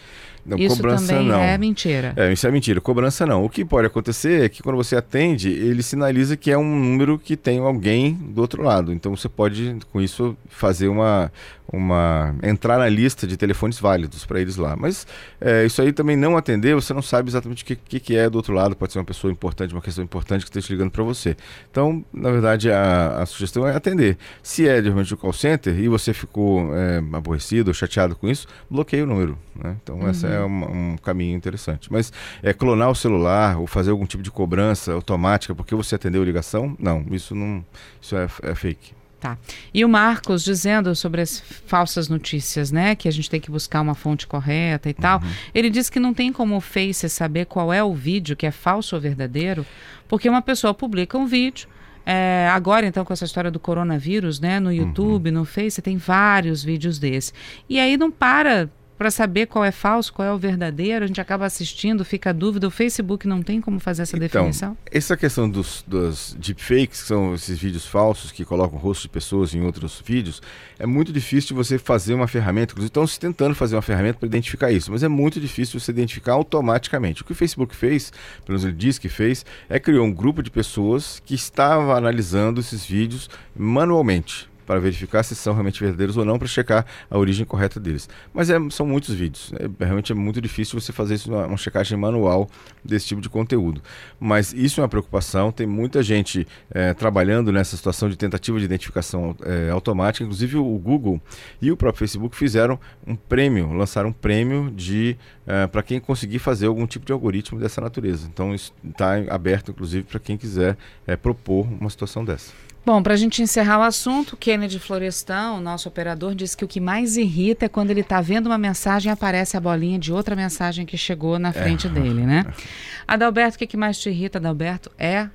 Não, 0.47 0.57
Isso 0.57 0.77
cobrança 0.77 1.07
também 1.07 1.27
não. 1.27 1.41
é 1.41 1.57
mentira. 1.57 2.13
É, 2.15 2.31
isso 2.31 2.47
é 2.47 2.51
mentira. 2.51 2.79
Cobrança 2.79 3.25
não. 3.25 3.43
O 3.43 3.49
que 3.49 3.65
pode 3.65 3.85
acontecer 3.85 4.45
é 4.45 4.49
que 4.49 4.63
quando 4.63 4.77
você 4.77 4.95
atende, 4.95 5.49
ele 5.49 5.83
sinaliza 5.83 6.37
que 6.37 6.49
é 6.49 6.57
um 6.57 6.63
número 6.79 7.19
que 7.19 7.35
tem 7.35 7.59
alguém 7.59 8.13
do 8.13 8.39
outro 8.39 8.63
lado. 8.63 8.93
Então 8.93 9.13
você 9.13 9.27
pode, 9.27 9.75
com 9.91 9.99
isso, 9.99 10.37
fazer 10.47 10.87
uma. 10.87 11.29
Uma 11.71 12.35
entrar 12.43 12.77
na 12.77 12.87
lista 12.87 13.27
de 13.27 13.35
telefones 13.37 13.79
válidos 13.79 14.25
para 14.25 14.39
eles 14.39 14.55
lá. 14.57 14.75
Mas 14.75 15.05
é, 15.41 15.65
isso 15.65 15.81
aí 15.81 15.91
também 15.91 16.15
não 16.15 16.37
atender, 16.37 16.73
você 16.75 16.93
não 16.93 17.01
sabe 17.01 17.29
exatamente 17.29 17.63
o 17.63 17.65
que, 17.65 17.75
que, 17.75 17.99
que 17.99 18.15
é 18.15 18.29
do 18.29 18.35
outro 18.35 18.53
lado. 18.53 18.75
Pode 18.75 18.93
ser 18.93 18.99
uma 18.99 19.05
pessoa 19.05 19.31
importante, 19.31 19.73
uma 19.73 19.81
questão 19.81 20.03
importante 20.03 20.45
que 20.45 20.49
esteja 20.49 20.73
ligando 20.73 20.91
para 20.91 21.03
você. 21.03 21.35
Então, 21.69 22.03
na 22.13 22.31
verdade, 22.31 22.71
a, 22.71 23.19
a 23.21 23.25
sugestão 23.25 23.67
é 23.67 23.75
atender. 23.75 24.17
Se 24.41 24.67
é 24.67 24.81
de 24.81 24.89
repente 24.89 25.13
o 25.13 25.17
call 25.17 25.33
center 25.33 25.77
e 25.77 25.87
você 25.87 26.13
ficou 26.13 26.75
é, 26.75 26.97
aborrecido 27.13 27.69
ou 27.69 27.73
chateado 27.73 28.15
com 28.15 28.27
isso, 28.27 28.47
bloqueie 28.69 29.01
o 29.01 29.05
número. 29.05 29.37
Né? 29.55 29.75
Então, 29.83 30.07
essa 30.07 30.27
é 30.27 30.39
uma- 30.39 30.69
um 30.69 30.97
caminho 30.97 31.35
interessante. 31.35 31.91
Mas 31.91 32.13
é, 32.41 32.53
clonar 32.53 32.89
o 32.89 32.95
celular 32.95 33.59
ou 33.59 33.67
fazer 33.67 33.91
algum 33.91 34.05
tipo 34.05 34.23
de 34.23 34.31
cobrança 34.31 34.93
automática 34.93 35.53
porque 35.55 35.75
você 35.75 35.95
atendeu 35.95 36.21
a 36.21 36.25
ligação, 36.25 36.75
não, 36.79 37.05
isso 37.11 37.33
não 37.35 37.65
isso 38.01 38.15
é, 38.15 38.27
é 38.43 38.55
fake. 38.55 38.91
Tá. 39.19 39.35
E 39.73 39.83
o 39.83 39.89
Marcos 39.89 40.43
dizendo 40.43 40.95
sobre 40.95 41.21
as 41.21 41.39
falsas 41.39 42.07
notícias, 42.07 42.71
né? 42.71 42.95
Que 42.95 43.07
a 43.07 43.11
gente 43.11 43.27
tem 43.27 43.41
que 43.41 43.49
buscar 43.49 43.81
uma 43.81 43.95
fonte 43.95 44.27
correta 44.27 44.89
e 44.89 44.93
tal. 44.93 45.19
Ele 45.55 45.71
disse 45.71 45.91
que 45.91 45.99
não 45.99 46.13
tem 46.13 46.31
como 46.31 46.55
o 46.55 46.61
Face 46.61 47.09
saber 47.09 47.45
qual 47.45 47.73
é 47.73 47.83
o 47.83 47.95
vídeo 47.95 48.35
que 48.35 48.45
é 48.45 48.51
falso 48.51 48.95
ou 48.95 49.01
verdadeiro, 49.01 49.65
porque 50.07 50.29
uma 50.29 50.41
pessoa 50.41 50.71
publica 50.71 51.17
um 51.17 51.25
vídeo. 51.25 51.67
é, 52.05 52.47
agora, 52.53 52.85
então, 52.85 53.03
com 53.03 53.11
essa 53.11 53.25
história 53.25 53.51
do 53.51 53.59
coronavírus, 53.59 54.39
né? 54.39 54.59
No 54.59 54.71
YouTube, 54.71 55.31
no 55.31 55.43
Face, 55.45 55.81
tem 55.81 55.97
vários 55.97 56.63
vídeos 56.63 56.99
desse. 56.99 57.33
E 57.67 57.79
aí 57.79 57.97
não 57.97 58.11
para 58.11 58.69
para 58.97 59.11
saber 59.11 59.45
qual 59.45 59.63
é 59.63 59.71
falso, 59.71 60.11
qual 60.11 60.27
é 60.27 60.33
o 60.33 60.37
verdadeiro. 60.37 61.05
A 61.05 61.07
gente 61.07 61.21
acaba 61.21 61.45
assistindo, 61.45 62.03
fica 62.03 62.31
a 62.31 62.33
dúvida. 62.33 62.67
O 62.67 62.71
Facebook 62.71 63.27
não 63.27 63.41
tem 63.41 63.61
como 63.61 63.79
fazer 63.79 64.03
essa 64.03 64.17
Então, 64.17 64.41
definição? 64.43 64.77
essa 64.91 65.15
questão 65.15 65.49
dos, 65.49 65.83
dos 65.87 66.35
deepfakes, 66.39 67.01
que 67.01 67.07
são 67.07 67.35
esses 67.35 67.57
vídeos 67.59 67.85
falsos 67.85 68.31
que 68.31 68.43
colocam 68.43 68.77
o 68.77 68.81
rosto 68.81 69.03
de 69.03 69.09
pessoas 69.09 69.53
em 69.53 69.61
outros 69.61 70.01
vídeos, 70.03 70.41
é 70.79 70.85
muito 70.85 71.13
difícil 71.13 71.55
você 71.55 71.77
fazer 71.77 72.13
uma 72.13 72.27
ferramenta. 72.27 72.73
Inclusive, 72.73 72.89
estão 72.89 73.05
se 73.05 73.19
tentando 73.19 73.53
fazer 73.53 73.75
uma 73.75 73.81
ferramenta 73.81 74.19
para 74.19 74.27
identificar 74.27 74.71
isso, 74.71 74.91
mas 74.91 75.03
é 75.03 75.07
muito 75.07 75.39
difícil 75.39 75.79
você 75.79 75.91
identificar 75.91 76.33
automaticamente. 76.33 77.21
O 77.21 77.25
que 77.25 77.31
o 77.31 77.35
Facebook 77.35 77.75
fez, 77.75 78.11
pelo 78.45 78.57
menos 78.57 78.63
ele 78.63 78.73
diz 78.73 78.97
que 78.97 79.09
fez, 79.09 79.45
é 79.69 79.79
criou 79.79 80.05
um 80.05 80.13
grupo 80.13 80.41
de 80.41 80.49
pessoas 80.49 81.21
que 81.25 81.35
estava 81.35 81.95
analisando 81.95 82.59
esses 82.59 82.85
vídeos 82.85 83.29
manualmente. 83.55 84.49
Para 84.67 84.79
verificar 84.81 85.23
se 85.23 85.33
são 85.33 85.53
realmente 85.53 85.79
verdadeiros 85.79 86.17
ou 86.17 86.25
não, 86.25 86.37
para 86.37 86.47
checar 86.47 86.85
a 87.09 87.17
origem 87.17 87.45
correta 87.45 87.79
deles. 87.79 88.09
Mas 88.33 88.49
é, 88.49 88.57
são 88.69 88.85
muitos 88.85 89.15
vídeos. 89.15 89.53
É, 89.53 89.85
realmente 89.85 90.11
é 90.11 90.15
muito 90.15 90.41
difícil 90.41 90.79
você 90.79 90.91
fazer 90.91 91.15
isso 91.15 91.33
uma, 91.33 91.57
checagem 91.57 91.97
manual 91.97 92.49
desse 92.83 93.07
tipo 93.07 93.21
de 93.21 93.29
conteúdo. 93.29 93.81
Mas 94.19 94.53
isso 94.53 94.81
é 94.81 94.83
uma 94.83 94.89
preocupação. 94.89 95.51
Tem 95.51 95.65
muita 95.65 96.03
gente 96.03 96.45
é, 96.69 96.93
trabalhando 96.93 97.51
nessa 97.51 97.77
situação 97.77 98.09
de 98.09 98.17
tentativa 98.17 98.59
de 98.59 98.65
identificação 98.65 99.35
é, 99.43 99.69
automática. 99.69 100.23
Inclusive 100.23 100.57
o 100.57 100.77
Google 100.77 101.21
e 101.61 101.71
o 101.71 101.77
próprio 101.77 101.99
Facebook 101.99 102.35
fizeram 102.35 102.77
um 103.05 103.15
prêmio, 103.15 103.71
lançaram 103.73 104.09
um 104.09 104.13
prêmio 104.13 104.69
de 104.69 105.17
é, 105.47 105.65
para 105.65 105.81
quem 105.81 105.97
conseguir 105.99 106.39
fazer 106.39 106.67
algum 106.67 106.85
tipo 106.85 107.05
de 107.05 107.13
algoritmo 107.13 107.57
dessa 107.57 107.79
natureza. 107.79 108.27
Então 108.31 108.53
está 108.53 109.15
aberto, 109.29 109.71
inclusive, 109.71 110.03
para 110.03 110.19
quem 110.19 110.37
quiser 110.37 110.77
é, 111.07 111.15
propor 111.15 111.65
uma 111.79 111.89
situação 111.89 112.25
dessa. 112.25 112.66
Bom, 112.87 113.03
para 113.03 113.15
a 113.15 113.17
gente 113.17 113.41
encerrar 113.41 113.79
o 113.79 113.81
assunto, 113.81 114.37
Kennedy 114.37 114.79
Florestão, 114.79 115.59
nosso 115.59 115.89
operador, 115.89 116.33
disse 116.33 116.55
que 116.55 116.63
o 116.63 116.67
que 116.69 116.79
mais 116.79 117.17
irrita 117.17 117.65
é 117.65 117.67
quando 117.67 117.91
ele 117.91 117.99
está 117.99 118.21
vendo 118.21 118.47
uma 118.47 118.57
mensagem 118.57 119.09
e 119.09 119.11
aparece 119.11 119.57
a 119.57 119.59
bolinha 119.59 119.99
de 119.99 120.13
outra 120.13 120.37
mensagem 120.37 120.85
que 120.85 120.97
chegou 120.97 121.37
na 121.37 121.51
frente 121.51 121.87
é. 121.87 121.89
dele, 121.89 122.25
né? 122.25 122.45
Adalberto, 123.05 123.57
o 123.57 123.59
que, 123.59 123.67
que 123.67 123.75
mais 123.75 123.99
te 123.99 124.09
irrita, 124.09 124.37
Adalberto? 124.37 124.89
É 124.97 125.29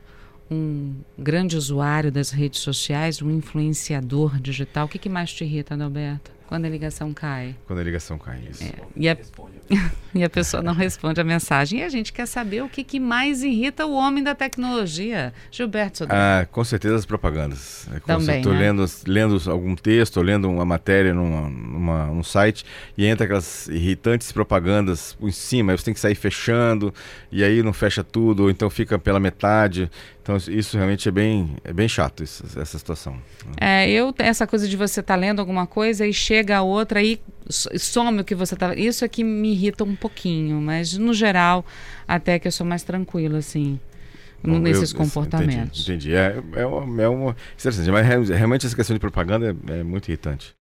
um 0.50 0.94
grande 1.18 1.54
usuário 1.54 2.10
das 2.10 2.30
redes 2.30 2.60
sociais, 2.60 3.20
um 3.20 3.30
influenciador 3.30 4.40
digital. 4.40 4.86
O 4.86 4.88
que, 4.88 4.98
que 4.98 5.10
mais 5.10 5.30
te 5.30 5.44
irrita, 5.44 5.74
Adalberto? 5.74 6.30
Quando 6.46 6.64
a 6.64 6.70
ligação 6.70 7.12
cai. 7.12 7.54
Quando 7.66 7.80
a 7.80 7.82
ligação 7.82 8.16
cai, 8.18 8.40
isso. 8.50 8.64
É. 8.64 8.72
E, 8.96 9.10
a, 9.10 9.16
e 10.14 10.22
a 10.22 10.30
pessoa 10.30 10.62
não 10.62 10.74
responde 10.74 11.20
a 11.20 11.24
mensagem. 11.24 11.80
E 11.80 11.82
a 11.82 11.88
gente 11.88 12.12
quer 12.12 12.26
saber 12.26 12.62
o 12.62 12.68
que, 12.68 12.84
que 12.84 13.00
mais 13.00 13.42
irrita 13.42 13.86
o 13.86 13.92
homem 13.92 14.22
da 14.22 14.34
tecnologia. 14.34 15.32
Gilberto 15.50 15.98
Sodré. 15.98 16.16
Ah, 16.16 16.46
com 16.50 16.62
certeza 16.64 16.96
as 16.96 17.06
propagandas. 17.06 17.86
É, 17.94 18.00
Também, 18.00 18.38
Estou 18.38 18.52
né? 18.52 18.60
lendo, 18.60 18.84
lendo 19.06 19.50
algum 19.50 19.74
texto, 19.74 20.18
ou 20.18 20.22
lendo 20.22 20.48
uma 20.50 20.64
matéria 20.64 21.14
numa, 21.14 21.48
numa, 21.48 22.06
num 22.06 22.22
site 22.22 22.64
e 22.96 23.06
entra 23.06 23.24
aquelas 23.24 23.68
irritantes 23.68 24.30
propagandas 24.32 25.14
por 25.14 25.32
cima. 25.32 25.72
Aí 25.72 25.78
você 25.78 25.84
tem 25.84 25.94
que 25.94 26.00
sair 26.00 26.14
fechando 26.14 26.92
e 27.30 27.42
aí 27.42 27.62
não 27.62 27.72
fecha 27.72 28.04
tudo, 28.04 28.44
ou 28.44 28.50
então 28.50 28.68
fica 28.68 28.98
pela 28.98 29.18
metade. 29.18 29.90
Então 30.22 30.36
isso 30.36 30.76
realmente 30.76 31.08
é 31.08 31.12
bem, 31.12 31.56
é 31.64 31.72
bem 31.72 31.88
chato, 31.88 32.22
isso, 32.22 32.44
essa 32.58 32.78
situação. 32.78 33.16
É, 33.60 33.90
eu, 33.90 34.14
essa 34.18 34.46
coisa 34.46 34.68
de 34.68 34.76
você 34.76 35.00
estar 35.00 35.14
tá 35.14 35.20
lendo 35.20 35.40
alguma 35.40 35.66
coisa 35.66 36.06
e 36.06 36.12
chega 36.12 36.58
a 36.58 36.62
outra 36.62 37.02
e 37.02 37.20
some 37.50 38.20
o 38.20 38.24
que 38.24 38.34
você 38.34 38.54
está... 38.54 38.74
Isso 38.74 39.04
é 39.04 39.08
que 39.08 39.22
me 39.24 39.52
irrita 39.52 39.84
um 39.84 39.96
pouquinho, 39.96 40.60
mas 40.60 40.96
no 40.96 41.12
geral 41.12 41.64
até 42.06 42.38
que 42.38 42.48
eu 42.48 42.52
sou 42.52 42.66
mais 42.66 42.82
tranquila, 42.82 43.38
assim. 43.38 43.78
Bom, 44.44 44.58
nesses 44.58 44.90
eu, 44.90 44.98
comportamentos. 44.98 45.82
Entendi. 45.82 46.10
entendi. 46.10 46.14
É, 46.16 46.62
é, 46.62 46.66
uma, 46.66 47.02
é 47.02 47.08
uma. 47.08 47.36
Interessante, 47.54 47.90
mas 47.90 48.28
realmente 48.28 48.66
essa 48.66 48.74
questão 48.74 48.94
de 48.94 49.00
propaganda 49.00 49.56
é, 49.68 49.78
é 49.78 49.82
muito 49.84 50.08
irritante. 50.08 50.50